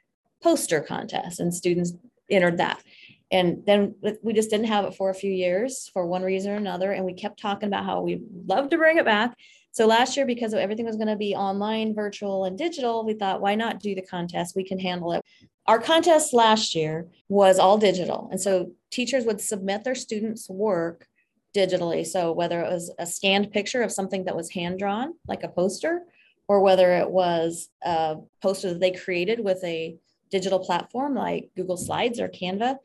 poster 0.43 0.81
contest, 0.81 1.41
and 1.41 1.55
students 1.55 1.93
entered 2.29 2.59
that 2.59 2.83
and 3.31 3.67
then 3.67 3.95
we 4.23 4.33
just 4.33 4.51
didn't 4.51 4.67
have 4.67 4.85
it 4.85 4.95
for 4.95 5.11
a 5.11 5.15
few 5.15 5.33
years 5.33 5.91
for 5.93 6.07
one 6.07 6.23
reason 6.23 6.53
or 6.53 6.57
another 6.57 6.93
and 6.93 7.05
we 7.05 7.13
kept 7.13 7.41
talking 7.41 7.67
about 7.67 7.85
how 7.85 8.01
we 8.01 8.21
love 8.47 8.69
to 8.69 8.79
bring 8.79 8.99
it 8.99 9.05
back 9.05 9.37
so 9.73 9.87
last 9.87 10.17
year 10.17 10.25
because 10.25 10.55
everything 10.55 10.87
was 10.87 10.97
going 10.97 11.09
to 11.09 11.17
be 11.17 11.35
online 11.35 11.95
virtual 11.95 12.45
and 12.45 12.57
digital 12.57 13.05
we 13.05 13.15
thought 13.15 13.41
why 13.41 13.55
not 13.55 13.81
do 13.81 13.95
the 13.95 14.03
contest 14.03 14.55
we 14.55 14.65
can 14.65 14.79
handle 14.79 15.13
it 15.13 15.23
our 15.67 15.79
contest 15.79 16.35
last 16.35 16.75
year 16.75 17.09
was 17.29 17.59
all 17.59 17.79
digital. 17.79 18.29
And 18.31 18.41
so 18.41 18.73
teachers 18.91 19.25
would 19.25 19.41
submit 19.41 19.85
their 19.85 19.95
students 19.95 20.49
work 20.49 21.07
digitally. 21.55 22.05
So 22.07 22.33
whether 22.33 22.61
it 22.61 22.71
was 22.71 22.93
a 22.99 23.07
scanned 23.07 23.53
picture 23.53 23.83
of 23.83 23.93
something 23.93 24.25
that 24.25 24.37
was 24.37 24.51
hand 24.51 24.79
drawn 24.79 25.15
like 25.27 25.43
a 25.43 25.49
poster 25.49 26.03
or 26.49 26.61
whether 26.61 26.97
it 26.97 27.11
was 27.11 27.71
a 27.83 28.17
poster 28.43 28.71
that 28.71 28.81
they 28.81 28.91
created 28.91 29.41
with 29.41 29.63
a 29.65 29.97
digital 30.31 30.59
platform 30.59 31.15
like 31.15 31.49
google 31.55 31.77
slides 31.77 32.19
or 32.19 32.29
canva 32.29 32.77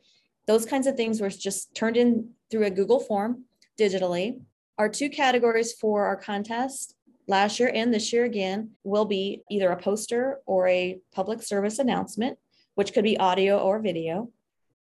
those 0.50 0.66
kinds 0.66 0.88
of 0.88 0.96
things 0.96 1.20
were 1.20 1.30
just 1.30 1.74
turned 1.76 1.96
in 1.96 2.30
through 2.50 2.64
a 2.64 2.70
Google 2.70 2.98
form 2.98 3.44
digitally. 3.78 4.40
Our 4.78 4.88
two 4.88 5.08
categories 5.08 5.72
for 5.72 6.06
our 6.06 6.16
contest 6.16 6.96
last 7.28 7.60
year 7.60 7.70
and 7.72 7.94
this 7.94 8.12
year 8.12 8.24
again 8.24 8.70
will 8.82 9.04
be 9.04 9.42
either 9.48 9.70
a 9.70 9.80
poster 9.80 10.40
or 10.46 10.66
a 10.66 10.98
public 11.12 11.40
service 11.42 11.78
announcement, 11.78 12.36
which 12.74 12.92
could 12.92 13.04
be 13.04 13.18
audio 13.18 13.58
or 13.58 13.80
video. 13.80 14.30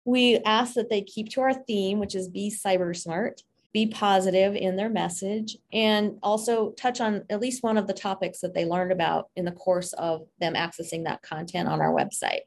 We 0.04 0.38
ask 0.38 0.74
that 0.74 0.90
they 0.90 1.02
keep 1.02 1.30
to 1.30 1.40
our 1.40 1.54
theme, 1.54 1.98
which 1.98 2.14
is 2.14 2.28
be 2.28 2.50
cyber 2.50 2.96
smart, 2.96 3.42
be 3.72 3.86
positive 3.86 4.54
in 4.54 4.76
their 4.76 4.88
message, 4.88 5.56
and 5.72 6.18
also 6.22 6.70
touch 6.72 7.00
on 7.00 7.24
at 7.28 7.40
least 7.40 7.62
one 7.62 7.76
of 7.76 7.86
the 7.86 7.92
topics 7.92 8.40
that 8.40 8.54
they 8.54 8.64
learned 8.64 8.92
about 8.92 9.28
in 9.36 9.44
the 9.44 9.52
course 9.52 9.92
of 9.94 10.26
them 10.40 10.54
accessing 10.54 11.04
that 11.04 11.22
content 11.22 11.68
on 11.68 11.80
our 11.80 11.92
website. 11.92 12.40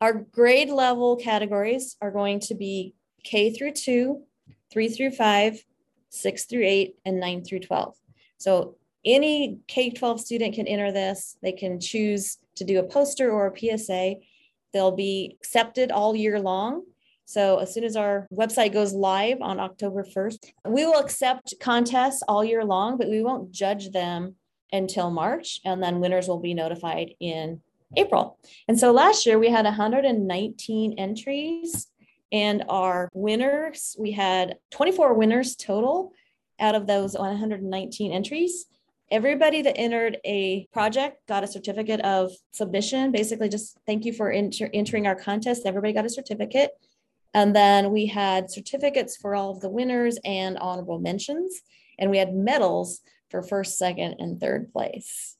Our 0.00 0.12
grade 0.12 0.70
level 0.70 1.16
categories 1.16 1.96
are 2.02 2.10
going 2.10 2.40
to 2.40 2.54
be 2.54 2.94
K 3.22 3.52
through 3.52 3.72
two, 3.72 4.22
three 4.70 4.88
through 4.88 5.12
five, 5.12 5.64
six 6.10 6.44
through 6.44 6.64
eight, 6.64 6.96
and 7.04 7.20
nine 7.20 7.44
through 7.44 7.60
12. 7.60 7.94
So 8.38 8.76
any 9.04 9.58
K 9.66 9.90
12 9.90 10.20
student 10.20 10.54
can 10.54 10.66
enter 10.66 10.92
this. 10.92 11.36
They 11.42 11.52
can 11.52 11.80
choose 11.80 12.38
to 12.56 12.64
do 12.64 12.78
a 12.78 12.82
poster 12.82 13.30
or 13.30 13.46
a 13.46 13.58
PSA. 13.58 14.16
They'll 14.74 14.94
be 14.94 15.38
accepted 15.40 15.90
all 15.90 16.14
year 16.14 16.38
long. 16.38 16.82
So 17.24 17.58
as 17.58 17.72
soon 17.72 17.84
as 17.84 17.96
our 17.96 18.26
website 18.34 18.74
goes 18.74 18.92
live 18.92 19.40
on 19.40 19.58
October 19.58 20.04
1st, 20.04 20.52
we 20.66 20.84
will 20.84 20.98
accept 20.98 21.54
contests 21.60 22.22
all 22.28 22.44
year 22.44 22.64
long, 22.64 22.98
but 22.98 23.08
we 23.08 23.22
won't 23.22 23.50
judge 23.50 23.92
them 23.92 24.34
until 24.72 25.10
March. 25.10 25.60
And 25.64 25.82
then 25.82 26.00
winners 26.00 26.28
will 26.28 26.40
be 26.40 26.52
notified 26.52 27.14
in 27.20 27.62
April. 27.96 28.38
And 28.68 28.78
so 28.78 28.90
last 28.90 29.24
year 29.24 29.38
we 29.38 29.48
had 29.48 29.64
119 29.64 30.94
entries, 30.98 31.88
and 32.32 32.64
our 32.68 33.08
winners, 33.14 33.96
we 33.98 34.10
had 34.10 34.56
24 34.72 35.14
winners 35.14 35.54
total 35.54 36.12
out 36.58 36.74
of 36.74 36.86
those 36.88 37.14
119 37.14 38.12
entries. 38.12 38.66
Everybody 39.14 39.62
that 39.62 39.78
entered 39.78 40.18
a 40.24 40.66
project 40.72 41.24
got 41.28 41.44
a 41.44 41.46
certificate 41.46 42.00
of 42.00 42.32
submission. 42.50 43.12
Basically, 43.12 43.48
just 43.48 43.78
thank 43.86 44.04
you 44.04 44.12
for 44.12 44.32
enter- 44.32 44.68
entering 44.74 45.06
our 45.06 45.14
contest. 45.14 45.62
Everybody 45.66 45.92
got 45.92 46.04
a 46.04 46.10
certificate. 46.10 46.72
And 47.32 47.54
then 47.54 47.92
we 47.92 48.06
had 48.06 48.50
certificates 48.50 49.16
for 49.16 49.36
all 49.36 49.52
of 49.52 49.60
the 49.60 49.70
winners 49.70 50.18
and 50.24 50.58
honorable 50.58 50.98
mentions. 50.98 51.62
And 51.96 52.10
we 52.10 52.18
had 52.18 52.34
medals 52.34 53.02
for 53.30 53.44
first, 53.44 53.78
second, 53.78 54.16
and 54.18 54.40
third 54.40 54.72
place. 54.72 55.36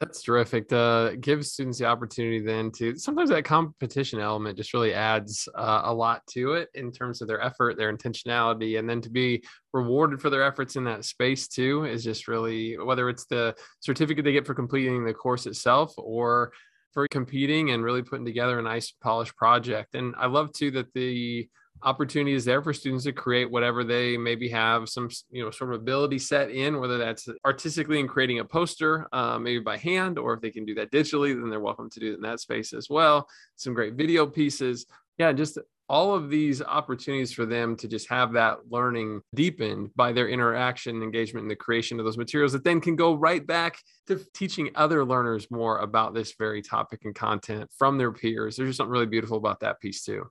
That's 0.00 0.22
terrific. 0.22 0.68
To 0.68 1.16
give 1.20 1.44
students 1.44 1.78
the 1.78 1.86
opportunity 1.86 2.40
then 2.40 2.70
to 2.72 2.96
sometimes 2.96 3.30
that 3.30 3.44
competition 3.44 4.20
element 4.20 4.56
just 4.56 4.72
really 4.72 4.94
adds 4.94 5.48
uh, 5.56 5.82
a 5.84 5.92
lot 5.92 6.24
to 6.28 6.52
it 6.52 6.68
in 6.74 6.92
terms 6.92 7.20
of 7.20 7.26
their 7.26 7.40
effort, 7.40 7.76
their 7.76 7.92
intentionality, 7.92 8.78
and 8.78 8.88
then 8.88 9.00
to 9.00 9.10
be 9.10 9.42
rewarded 9.72 10.20
for 10.20 10.30
their 10.30 10.44
efforts 10.44 10.76
in 10.76 10.84
that 10.84 11.04
space 11.04 11.48
too 11.48 11.84
is 11.84 12.04
just 12.04 12.28
really 12.28 12.78
whether 12.78 13.08
it's 13.08 13.26
the 13.26 13.56
certificate 13.80 14.24
they 14.24 14.32
get 14.32 14.46
for 14.46 14.54
completing 14.54 15.04
the 15.04 15.12
course 15.12 15.46
itself 15.46 15.92
or 15.98 16.52
for 16.92 17.08
competing 17.08 17.70
and 17.72 17.82
really 17.82 18.02
putting 18.02 18.24
together 18.24 18.58
a 18.60 18.62
nice 18.62 18.92
polished 19.02 19.36
project. 19.36 19.96
And 19.96 20.14
I 20.16 20.26
love 20.26 20.52
too 20.52 20.70
that 20.72 20.92
the 20.94 21.48
opportunity 21.82 22.34
is 22.34 22.44
there 22.44 22.62
for 22.62 22.72
students 22.72 23.04
to 23.04 23.12
create 23.12 23.50
whatever 23.50 23.84
they 23.84 24.16
maybe 24.16 24.48
have 24.48 24.88
some 24.88 25.08
you 25.30 25.44
know 25.44 25.50
sort 25.50 25.72
of 25.72 25.80
ability 25.80 26.18
set 26.18 26.50
in 26.50 26.80
whether 26.80 26.98
that's 26.98 27.28
artistically 27.44 28.00
in 28.00 28.08
creating 28.08 28.40
a 28.40 28.44
poster 28.44 29.06
uh, 29.12 29.38
maybe 29.38 29.60
by 29.60 29.76
hand 29.76 30.18
or 30.18 30.34
if 30.34 30.40
they 30.40 30.50
can 30.50 30.64
do 30.64 30.74
that 30.74 30.90
digitally 30.90 31.38
then 31.38 31.50
they're 31.50 31.60
welcome 31.60 31.88
to 31.90 32.00
do 32.00 32.12
it 32.12 32.16
in 32.16 32.22
that 32.22 32.40
space 32.40 32.72
as 32.72 32.88
well. 32.90 33.28
Some 33.56 33.74
great 33.74 33.94
video 33.94 34.26
pieces. 34.26 34.86
Yeah 35.18 35.32
just 35.32 35.58
all 35.88 36.14
of 36.14 36.28
these 36.28 36.60
opportunities 36.60 37.32
for 37.32 37.46
them 37.46 37.74
to 37.74 37.88
just 37.88 38.08
have 38.10 38.32
that 38.32 38.58
learning 38.68 39.22
deepened 39.34 39.90
by 39.96 40.12
their 40.12 40.28
interaction 40.28 41.02
engagement 41.02 41.44
in 41.44 41.48
the 41.48 41.56
creation 41.56 41.98
of 41.98 42.04
those 42.04 42.18
materials 42.18 42.52
that 42.52 42.62
then 42.62 42.80
can 42.80 42.94
go 42.94 43.14
right 43.14 43.46
back 43.46 43.78
to 44.06 44.20
teaching 44.34 44.70
other 44.74 45.04
learners 45.04 45.50
more 45.50 45.78
about 45.78 46.12
this 46.12 46.34
very 46.38 46.60
topic 46.60 47.00
and 47.04 47.14
content 47.14 47.70
from 47.78 47.96
their 47.96 48.12
peers. 48.12 48.56
There's 48.56 48.68
just 48.68 48.76
something 48.76 48.92
really 48.92 49.06
beautiful 49.06 49.38
about 49.38 49.60
that 49.60 49.80
piece 49.80 50.04
too 50.04 50.28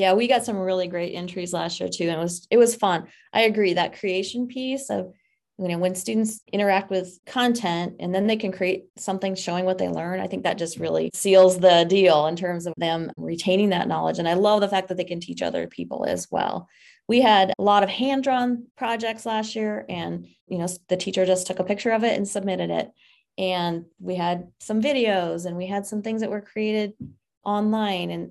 yeah 0.00 0.14
we 0.14 0.26
got 0.26 0.44
some 0.44 0.56
really 0.56 0.88
great 0.88 1.14
entries 1.14 1.52
last 1.52 1.78
year 1.78 1.88
too 1.88 2.04
and 2.04 2.18
it 2.18 2.22
was 2.22 2.46
it 2.50 2.56
was 2.56 2.74
fun. 2.74 3.06
I 3.32 3.42
agree 3.42 3.74
that 3.74 3.98
creation 3.98 4.46
piece 4.46 4.88
of 4.90 5.12
you 5.58 5.68
know 5.68 5.78
when 5.78 5.94
students 5.94 6.40
interact 6.50 6.90
with 6.90 7.18
content 7.26 7.96
and 8.00 8.14
then 8.14 8.26
they 8.26 8.36
can 8.36 8.50
create 8.50 8.84
something 8.96 9.34
showing 9.34 9.66
what 9.66 9.76
they 9.76 9.90
learn 9.90 10.18
i 10.18 10.26
think 10.26 10.44
that 10.44 10.56
just 10.56 10.78
really 10.78 11.10
seals 11.12 11.58
the 11.58 11.84
deal 11.86 12.26
in 12.28 12.34
terms 12.34 12.64
of 12.66 12.72
them 12.78 13.12
retaining 13.18 13.68
that 13.70 13.88
knowledge. 13.88 14.18
And 14.18 14.28
i 14.28 14.34
love 14.34 14.62
the 14.62 14.68
fact 14.68 14.88
that 14.88 14.96
they 14.96 15.04
can 15.04 15.20
teach 15.20 15.42
other 15.42 15.66
people 15.66 16.06
as 16.06 16.26
well. 16.30 16.68
We 17.08 17.20
had 17.20 17.52
a 17.58 17.62
lot 17.62 17.82
of 17.82 17.90
hand 17.90 18.22
drawn 18.22 18.66
projects 18.76 19.26
last 19.26 19.54
year 19.54 19.84
and 19.88 20.26
you 20.46 20.58
know 20.58 20.68
the 20.88 20.96
teacher 20.96 21.26
just 21.26 21.46
took 21.46 21.58
a 21.58 21.64
picture 21.64 21.90
of 21.90 22.04
it 22.04 22.16
and 22.16 22.26
submitted 22.26 22.70
it. 22.70 22.90
And 23.36 23.84
we 23.98 24.14
had 24.16 24.48
some 24.60 24.80
videos 24.80 25.44
and 25.44 25.56
we 25.56 25.66
had 25.66 25.86
some 25.86 26.02
things 26.02 26.20
that 26.22 26.30
were 26.30 26.40
created 26.40 26.94
online 27.44 28.10
and 28.10 28.30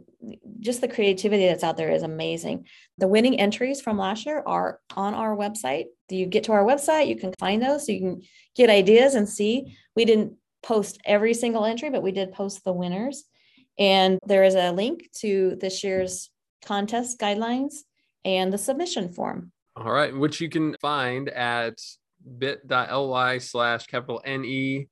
just 0.60 0.82
the 0.82 0.88
creativity 0.88 1.48
that's 1.48 1.64
out 1.64 1.78
there 1.78 1.92
is 1.92 2.04
amazing. 2.04 2.66
The 2.98 3.08
winning 3.08 3.40
entries 3.40 3.82
from 3.82 3.98
last 3.98 4.26
year 4.26 4.44
are 4.46 4.80
on 4.96 5.14
our 5.14 5.36
website. 5.36 5.86
You 6.10 6.26
get 6.26 6.44
to 6.46 6.52
our 6.52 6.64
website, 6.64 7.08
you 7.08 7.16
can 7.16 7.34
find 7.40 7.62
those 7.62 7.86
so 7.86 7.92
you 7.92 8.00
can 8.00 8.22
get 8.56 8.70
ideas 8.70 9.16
and 9.16 9.30
see. 9.30 9.78
We 9.96 10.06
didn't 10.06 10.34
post 10.62 11.00
every 11.06 11.34
single 11.34 11.66
entry, 11.66 11.90
but 11.90 12.04
we 12.04 12.12
did 12.12 12.34
post 12.34 12.64
the 12.64 12.74
winners. 12.74 13.24
And 13.78 14.20
there 14.26 14.44
is 14.44 14.56
a 14.56 14.72
link 14.72 15.10
to 15.20 15.56
this 15.62 15.84
year's 15.84 16.30
contest 16.66 17.20
guidelines 17.20 17.76
and 18.26 18.52
the 18.52 18.58
submission 18.58 19.14
form. 19.14 19.54
All 19.78 19.92
right, 19.92 20.14
which 20.14 20.42
you 20.42 20.50
can 20.50 20.76
find 20.82 21.30
at 21.30 21.80
bit.ly 22.38 23.38
slash 23.38 23.88
capital 23.88 24.22
N-E 24.26 24.90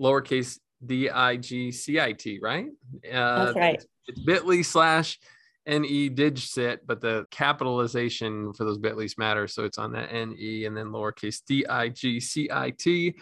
lowercase 0.00 0.58
D 0.84 1.08
I 1.08 1.36
G 1.36 1.70
C 1.70 2.00
I 2.00 2.12
T, 2.12 2.40
right? 2.42 2.66
Uh, 3.12 3.44
That's 3.44 3.56
right. 3.56 3.84
It's 4.06 4.20
bit.ly 4.20 4.62
slash 4.62 5.18
NE 5.66 6.10
DigCit, 6.10 6.80
but 6.86 7.00
the 7.00 7.26
capitalization 7.30 8.52
for 8.52 8.64
those 8.64 8.78
bit.lys 8.78 9.16
matters. 9.16 9.54
So 9.54 9.64
it's 9.64 9.78
on 9.78 9.92
that 9.92 10.12
NE 10.12 10.66
and 10.66 10.76
then 10.76 10.86
lowercase 10.86 11.42
D 11.46 11.64
I 11.66 11.88
G 11.88 12.20
C 12.20 12.48
I 12.52 12.70
T. 12.70 13.14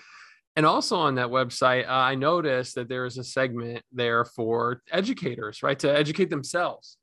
And 0.56 0.66
also 0.66 0.96
on 0.96 1.14
that 1.14 1.28
website, 1.28 1.88
uh, 1.88 1.92
I 1.92 2.14
noticed 2.14 2.74
that 2.74 2.88
there 2.88 3.06
is 3.06 3.16
a 3.16 3.24
segment 3.24 3.82
there 3.90 4.24
for 4.24 4.82
educators, 4.90 5.62
right, 5.62 5.78
to 5.78 5.90
educate 5.90 6.28
themselves. 6.28 6.98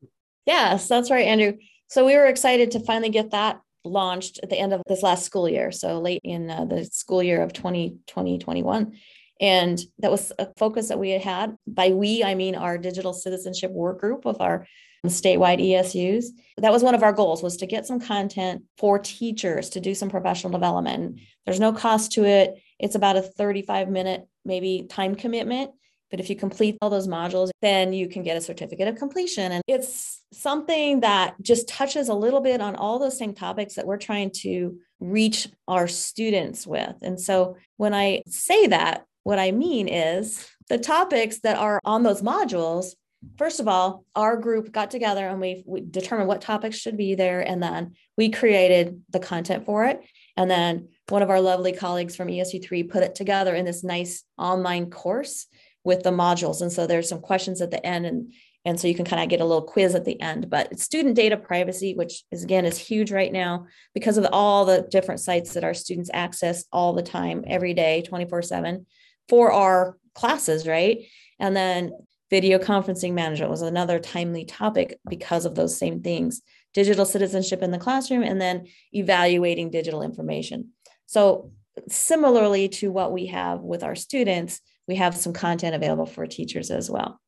Yes, 0.45 0.87
that's 0.87 1.09
right, 1.09 1.25
Andrew. 1.25 1.53
So 1.87 2.05
we 2.05 2.15
were 2.15 2.27
excited 2.27 2.71
to 2.71 2.79
finally 2.81 3.09
get 3.09 3.31
that 3.31 3.61
launched 3.83 4.39
at 4.43 4.49
the 4.49 4.59
end 4.59 4.73
of 4.73 4.81
this 4.87 5.01
last 5.01 5.25
school 5.25 5.49
year. 5.49 5.71
So 5.71 5.99
late 5.99 6.21
in 6.23 6.49
uh, 6.49 6.65
the 6.65 6.85
school 6.85 7.23
year 7.23 7.41
of 7.41 7.53
2020, 7.53 8.37
21. 8.37 8.93
And 9.39 9.79
that 9.99 10.11
was 10.11 10.31
a 10.37 10.47
focus 10.57 10.89
that 10.89 10.99
we 10.99 11.11
had 11.11 11.21
had. 11.21 11.55
By 11.65 11.89
we, 11.89 12.23
I 12.23 12.35
mean 12.35 12.55
our 12.55 12.77
digital 12.77 13.13
citizenship 13.13 13.71
work 13.71 13.99
group 13.99 14.25
of 14.25 14.41
our 14.41 14.67
statewide 15.07 15.61
ESUs. 15.61 16.25
That 16.57 16.71
was 16.71 16.83
one 16.83 16.95
of 16.95 17.03
our 17.03 17.13
goals 17.13 17.41
was 17.41 17.57
to 17.57 17.65
get 17.65 17.85
some 17.85 18.01
content 18.01 18.63
for 18.77 18.99
teachers 18.99 19.69
to 19.69 19.79
do 19.79 19.95
some 19.95 20.09
professional 20.09 20.51
development. 20.51 21.21
There's 21.45 21.59
no 21.59 21.71
cost 21.71 22.11
to 22.13 22.25
it. 22.25 22.61
It's 22.79 22.95
about 22.95 23.15
a 23.15 23.21
35 23.21 23.89
minute 23.89 24.27
maybe 24.43 24.85
time 24.89 25.15
commitment. 25.15 25.71
But 26.11 26.19
if 26.19 26.29
you 26.29 26.35
complete 26.35 26.75
all 26.81 26.89
those 26.89 27.07
modules, 27.07 27.51
then 27.61 27.93
you 27.93 28.09
can 28.09 28.23
get 28.23 28.35
a 28.35 28.41
certificate 28.41 28.87
of 28.87 28.95
completion. 28.95 29.51
And 29.51 29.63
it's 29.67 30.23
something 30.33 31.01
that 31.01 31.35
just 31.41 31.67
touches 31.67 32.09
a 32.09 32.15
little 32.15 32.41
bit 32.41 32.61
on 32.61 32.75
all 32.75 32.97
those 32.97 33.17
same 33.17 33.35
topics 33.35 33.75
that 33.75 33.85
we're 33.85 33.97
trying 33.97 34.31
to 34.41 34.79
reach 34.99 35.47
our 35.67 35.87
students 35.87 36.65
with. 36.65 36.95
And 37.03 37.21
so 37.21 37.57
when 37.77 37.93
I 37.93 38.23
say 38.27 38.67
that, 38.67 39.05
what 39.23 39.39
I 39.39 39.51
mean 39.51 39.87
is 39.87 40.49
the 40.69 40.77
topics 40.77 41.39
that 41.39 41.57
are 41.57 41.79
on 41.83 42.03
those 42.03 42.21
modules 42.21 42.93
first 43.37 43.59
of 43.59 43.67
all, 43.67 44.05
our 44.15 44.37
group 44.37 44.71
got 44.71 44.91
together 44.91 45.27
and 45.27 45.39
we, 45.39 45.63
we 45.65 45.81
determined 45.81 46.27
what 46.27 46.41
topics 46.41 46.77
should 46.77 46.97
be 46.97 47.15
there. 47.15 47.41
And 47.41 47.61
then 47.61 47.93
we 48.17 48.29
created 48.29 49.01
the 49.09 49.19
content 49.19 49.65
for 49.65 49.85
it. 49.85 50.01
And 50.37 50.49
then 50.49 50.89
one 51.09 51.21
of 51.21 51.29
our 51.29 51.41
lovely 51.41 51.73
colleagues 51.73 52.15
from 52.15 52.29
ESU3 52.29 52.89
put 52.89 53.03
it 53.03 53.15
together 53.15 53.55
in 53.55 53.65
this 53.65 53.83
nice 53.83 54.23
online 54.37 54.89
course 54.89 55.47
with 55.83 56.03
the 56.03 56.11
modules. 56.11 56.61
And 56.61 56.71
so 56.71 56.87
there's 56.87 57.09
some 57.09 57.21
questions 57.21 57.61
at 57.61 57.71
the 57.71 57.85
end 57.85 58.05
and 58.05 58.33
and 58.65 58.77
so 58.77 58.89
you 58.89 58.93
can 58.93 59.05
kind 59.05 59.23
of 59.23 59.29
get 59.29 59.39
a 59.39 59.45
little 59.45 59.63
quiz 59.63 59.95
at 59.95 60.03
the 60.03 60.19
end 60.19 60.49
but 60.49 60.77
student 60.77 61.15
data 61.15 61.37
privacy 61.37 61.93
which 61.93 62.23
is 62.29 62.43
again 62.43 62.65
is 62.65 62.77
huge 62.77 63.09
right 63.09 63.31
now 63.31 63.65
because 63.93 64.17
of 64.17 64.27
all 64.33 64.65
the 64.65 64.85
different 64.91 65.21
sites 65.21 65.53
that 65.53 65.63
our 65.63 65.73
students 65.73 66.09
access 66.13 66.65
all 66.71 66.91
the 66.91 67.01
time 67.01 67.45
every 67.47 67.73
day 67.73 68.01
24 68.01 68.41
7 68.41 68.85
for 69.29 69.51
our 69.51 69.97
classes 70.13 70.67
right 70.67 71.05
and 71.39 71.55
then 71.55 71.91
Video 72.29 72.59
conferencing 72.59 73.13
management 73.13 73.49
was 73.49 73.63
another 73.63 73.97
timely 73.97 74.45
topic 74.45 74.99
because 75.09 75.45
of 75.45 75.55
those 75.55 75.75
same 75.75 76.01
things 76.01 76.41
digital 76.73 77.05
citizenship 77.05 77.63
in 77.63 77.71
the 77.71 77.79
classroom 77.79 78.23
and 78.23 78.39
then 78.39 78.67
evaluating 78.93 79.71
digital 79.71 80.03
information. 80.03 80.69
So, 81.07 81.51
similarly 81.87 82.67
to 82.69 82.91
what 82.91 83.11
we 83.11 83.27
have 83.27 83.61
with 83.61 83.83
our 83.83 83.95
students, 83.95 84.59
we 84.87 84.95
have 84.95 85.15
some 85.15 85.33
content 85.33 85.75
available 85.75 86.05
for 86.05 86.27
teachers 86.27 86.71
as 86.71 86.89
well. 86.89 87.19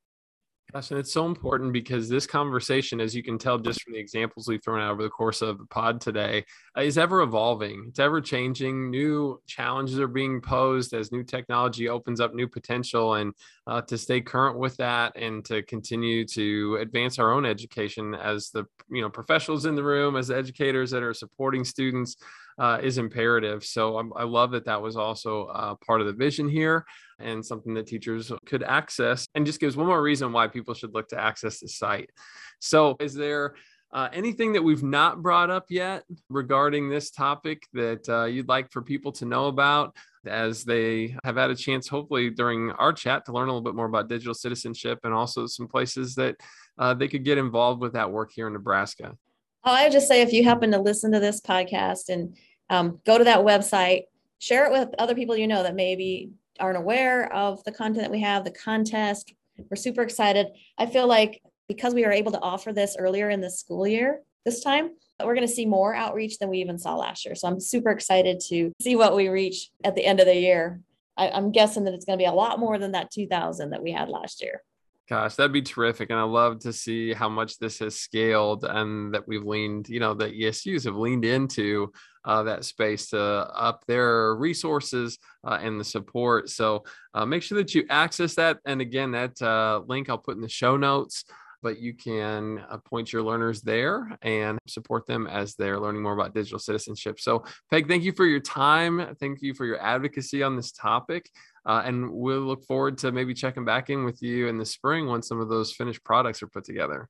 Gosh, 0.73 0.91
and 0.91 0.99
it's 0.99 1.11
so 1.11 1.25
important 1.25 1.73
because 1.73 2.07
this 2.07 2.25
conversation, 2.25 3.01
as 3.01 3.13
you 3.13 3.21
can 3.21 3.37
tell 3.37 3.57
just 3.57 3.81
from 3.81 3.91
the 3.91 3.99
examples 3.99 4.47
we've 4.47 4.63
thrown 4.63 4.79
out 4.79 4.91
over 4.91 5.03
the 5.03 5.09
course 5.09 5.41
of 5.41 5.57
the 5.57 5.65
pod 5.65 5.99
today, 5.99 6.45
uh, 6.77 6.81
is 6.81 6.97
ever 6.97 7.21
evolving. 7.23 7.87
It's 7.89 7.99
ever 7.99 8.21
changing. 8.21 8.89
New 8.89 9.41
challenges 9.47 9.99
are 9.99 10.07
being 10.07 10.39
posed 10.39 10.93
as 10.93 11.11
new 11.11 11.23
technology 11.23 11.89
opens 11.89 12.21
up 12.21 12.33
new 12.33 12.47
potential. 12.47 13.15
And 13.15 13.33
uh, 13.67 13.81
to 13.81 13.97
stay 13.97 14.21
current 14.21 14.57
with 14.57 14.77
that 14.77 15.11
and 15.17 15.43
to 15.45 15.61
continue 15.63 16.25
to 16.27 16.77
advance 16.79 17.19
our 17.19 17.33
own 17.33 17.45
education 17.45 18.15
as 18.15 18.49
the 18.51 18.65
you 18.89 19.01
know 19.01 19.09
professionals 19.09 19.65
in 19.65 19.75
the 19.75 19.83
room, 19.83 20.15
as 20.15 20.31
educators 20.31 20.91
that 20.91 21.03
are 21.03 21.13
supporting 21.13 21.65
students, 21.65 22.15
uh, 22.61 22.77
is 22.83 22.99
imperative. 22.99 23.65
So 23.65 23.97
I'm, 23.97 24.13
i 24.15 24.23
love 24.23 24.51
that 24.51 24.65
that 24.65 24.79
was 24.79 24.95
also 24.95 25.45
uh, 25.45 25.73
part 25.83 25.99
of 25.99 26.05
the 26.05 26.13
vision 26.13 26.47
here 26.47 26.85
and 27.17 27.43
something 27.43 27.73
that 27.73 27.87
teachers 27.87 28.31
could 28.45 28.61
access 28.61 29.27
and 29.33 29.47
just 29.47 29.59
gives 29.59 29.75
one 29.75 29.87
more 29.87 30.01
reason 30.01 30.31
why 30.31 30.47
people 30.47 30.75
should 30.75 30.93
look 30.93 31.07
to 31.07 31.19
access 31.19 31.59
the 31.59 31.67
site. 31.67 32.11
So 32.59 32.97
is 32.99 33.15
there 33.15 33.55
uh, 33.91 34.09
anything 34.13 34.53
that 34.53 34.63
we've 34.63 34.83
not 34.83 35.23
brought 35.23 35.49
up 35.49 35.65
yet 35.69 36.03
regarding 36.29 36.87
this 36.87 37.09
topic 37.09 37.63
that 37.73 38.07
uh, 38.07 38.25
you'd 38.25 38.47
like 38.47 38.71
for 38.71 38.83
people 38.83 39.11
to 39.13 39.25
know 39.25 39.47
about 39.47 39.95
as 40.27 40.63
they 40.63 41.15
have 41.23 41.37
had 41.37 41.49
a 41.49 41.55
chance, 41.55 41.87
hopefully, 41.87 42.29
during 42.29 42.69
our 42.73 42.93
chat 42.93 43.25
to 43.25 43.31
learn 43.31 43.49
a 43.49 43.51
little 43.51 43.63
bit 43.63 43.73
more 43.73 43.87
about 43.87 44.07
digital 44.07 44.35
citizenship 44.35 44.99
and 45.03 45.15
also 45.15 45.47
some 45.47 45.67
places 45.67 46.13
that 46.13 46.35
uh, 46.77 46.93
they 46.93 47.07
could 47.07 47.25
get 47.25 47.39
involved 47.39 47.81
with 47.81 47.93
that 47.93 48.11
work 48.11 48.31
here 48.31 48.45
in 48.45 48.53
Nebraska? 48.53 49.17
I 49.63 49.83
would 49.83 49.91
just 49.91 50.07
say 50.07 50.21
if 50.21 50.31
you 50.31 50.43
happen 50.43 50.71
to 50.71 50.79
listen 50.79 51.11
to 51.11 51.19
this 51.19 51.41
podcast 51.41 52.09
and 52.09 52.35
um, 52.71 52.99
go 53.05 53.17
to 53.17 53.25
that 53.25 53.39
website, 53.39 54.03
share 54.39 54.65
it 54.65 54.71
with 54.71 54.89
other 54.97 55.13
people 55.13 55.37
you 55.37 55.47
know 55.47 55.61
that 55.61 55.75
maybe 55.75 56.31
aren't 56.59 56.77
aware 56.77 57.31
of 57.31 57.63
the 57.65 57.71
content 57.71 58.03
that 58.03 58.11
we 58.11 58.21
have, 58.21 58.43
the 58.43 58.51
contest. 58.51 59.33
We're 59.69 59.75
super 59.75 60.01
excited. 60.01 60.47
I 60.77 60.87
feel 60.87 61.05
like 61.05 61.41
because 61.67 61.93
we 61.93 62.03
were 62.03 62.11
able 62.11 62.31
to 62.31 62.39
offer 62.39 62.73
this 62.73 62.95
earlier 62.97 63.29
in 63.29 63.41
the 63.41 63.51
school 63.51 63.85
year 63.85 64.21
this 64.45 64.63
time, 64.63 64.91
we're 65.23 65.35
going 65.35 65.47
to 65.47 65.53
see 65.53 65.65
more 65.65 65.93
outreach 65.93 66.39
than 66.39 66.49
we 66.49 66.59
even 66.59 66.79
saw 66.79 66.95
last 66.95 67.25
year. 67.25 67.35
So 67.35 67.47
I'm 67.47 67.59
super 67.59 67.91
excited 67.91 68.39
to 68.47 68.71
see 68.81 68.95
what 68.95 69.15
we 69.15 69.27
reach 69.27 69.69
at 69.83 69.93
the 69.95 70.05
end 70.05 70.19
of 70.19 70.25
the 70.25 70.35
year. 70.35 70.79
I, 71.17 71.27
am 71.27 71.51
guessing 71.51 71.83
that 71.83 71.93
it's 71.93 72.05
going 72.05 72.17
to 72.17 72.23
be 72.23 72.27
a 72.27 72.31
lot 72.31 72.57
more 72.57 72.79
than 72.79 72.93
that 72.93 73.11
2000 73.11 73.69
that 73.69 73.83
we 73.83 73.91
had 73.91 74.09
last 74.09 74.41
year. 74.41 74.63
Gosh, 75.11 75.35
that'd 75.35 75.51
be 75.51 75.61
terrific. 75.61 76.09
And 76.09 76.17
I 76.17 76.23
love 76.23 76.59
to 76.59 76.71
see 76.71 77.11
how 77.11 77.27
much 77.27 77.59
this 77.59 77.79
has 77.79 77.99
scaled 77.99 78.63
and 78.63 79.13
that 79.13 79.27
we've 79.27 79.43
leaned, 79.43 79.89
you 79.89 79.99
know, 79.99 80.13
that 80.13 80.33
ESUs 80.33 80.85
have 80.85 80.95
leaned 80.95 81.25
into 81.25 81.91
uh, 82.23 82.43
that 82.43 82.63
space 82.63 83.09
to 83.09 83.19
up 83.19 83.83
their 83.87 84.35
resources 84.35 85.19
uh, 85.45 85.59
and 85.61 85.77
the 85.77 85.83
support. 85.83 86.49
So 86.49 86.85
uh, 87.13 87.25
make 87.25 87.43
sure 87.43 87.57
that 87.57 87.75
you 87.75 87.85
access 87.89 88.35
that. 88.35 88.59
And 88.65 88.79
again, 88.79 89.11
that 89.11 89.41
uh, 89.41 89.81
link 89.85 90.09
I'll 90.09 90.17
put 90.17 90.37
in 90.37 90.41
the 90.41 90.47
show 90.47 90.77
notes 90.77 91.25
but 91.63 91.79
you 91.79 91.93
can 91.93 92.63
point 92.85 93.13
your 93.13 93.21
learners 93.21 93.61
there 93.61 94.17
and 94.23 94.57
support 94.67 95.05
them 95.05 95.27
as 95.27 95.55
they're 95.55 95.79
learning 95.79 96.01
more 96.01 96.13
about 96.13 96.33
digital 96.33 96.59
citizenship. 96.59 97.19
So, 97.19 97.43
Peg, 97.69 97.87
thank 97.87 98.03
you 98.03 98.11
for 98.13 98.25
your 98.25 98.39
time. 98.39 99.15
Thank 99.19 99.41
you 99.41 99.53
for 99.53 99.65
your 99.65 99.79
advocacy 99.79 100.41
on 100.41 100.55
this 100.55 100.71
topic. 100.71 101.29
Uh, 101.65 101.83
and 101.85 102.11
we'll 102.11 102.39
look 102.39 102.65
forward 102.65 102.97
to 102.99 103.11
maybe 103.11 103.33
checking 103.33 103.65
back 103.65 103.89
in 103.89 104.03
with 104.03 104.21
you 104.21 104.47
in 104.47 104.57
the 104.57 104.65
spring 104.65 105.07
when 105.07 105.21
some 105.21 105.39
of 105.39 105.49
those 105.49 105.71
finished 105.73 106.03
products 106.03 106.41
are 106.41 106.47
put 106.47 106.63
together. 106.63 107.07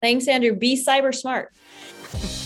Thanks, 0.00 0.28
Andrew. 0.28 0.54
Be 0.54 0.76
cyber 0.76 1.14
smart. 1.14 1.50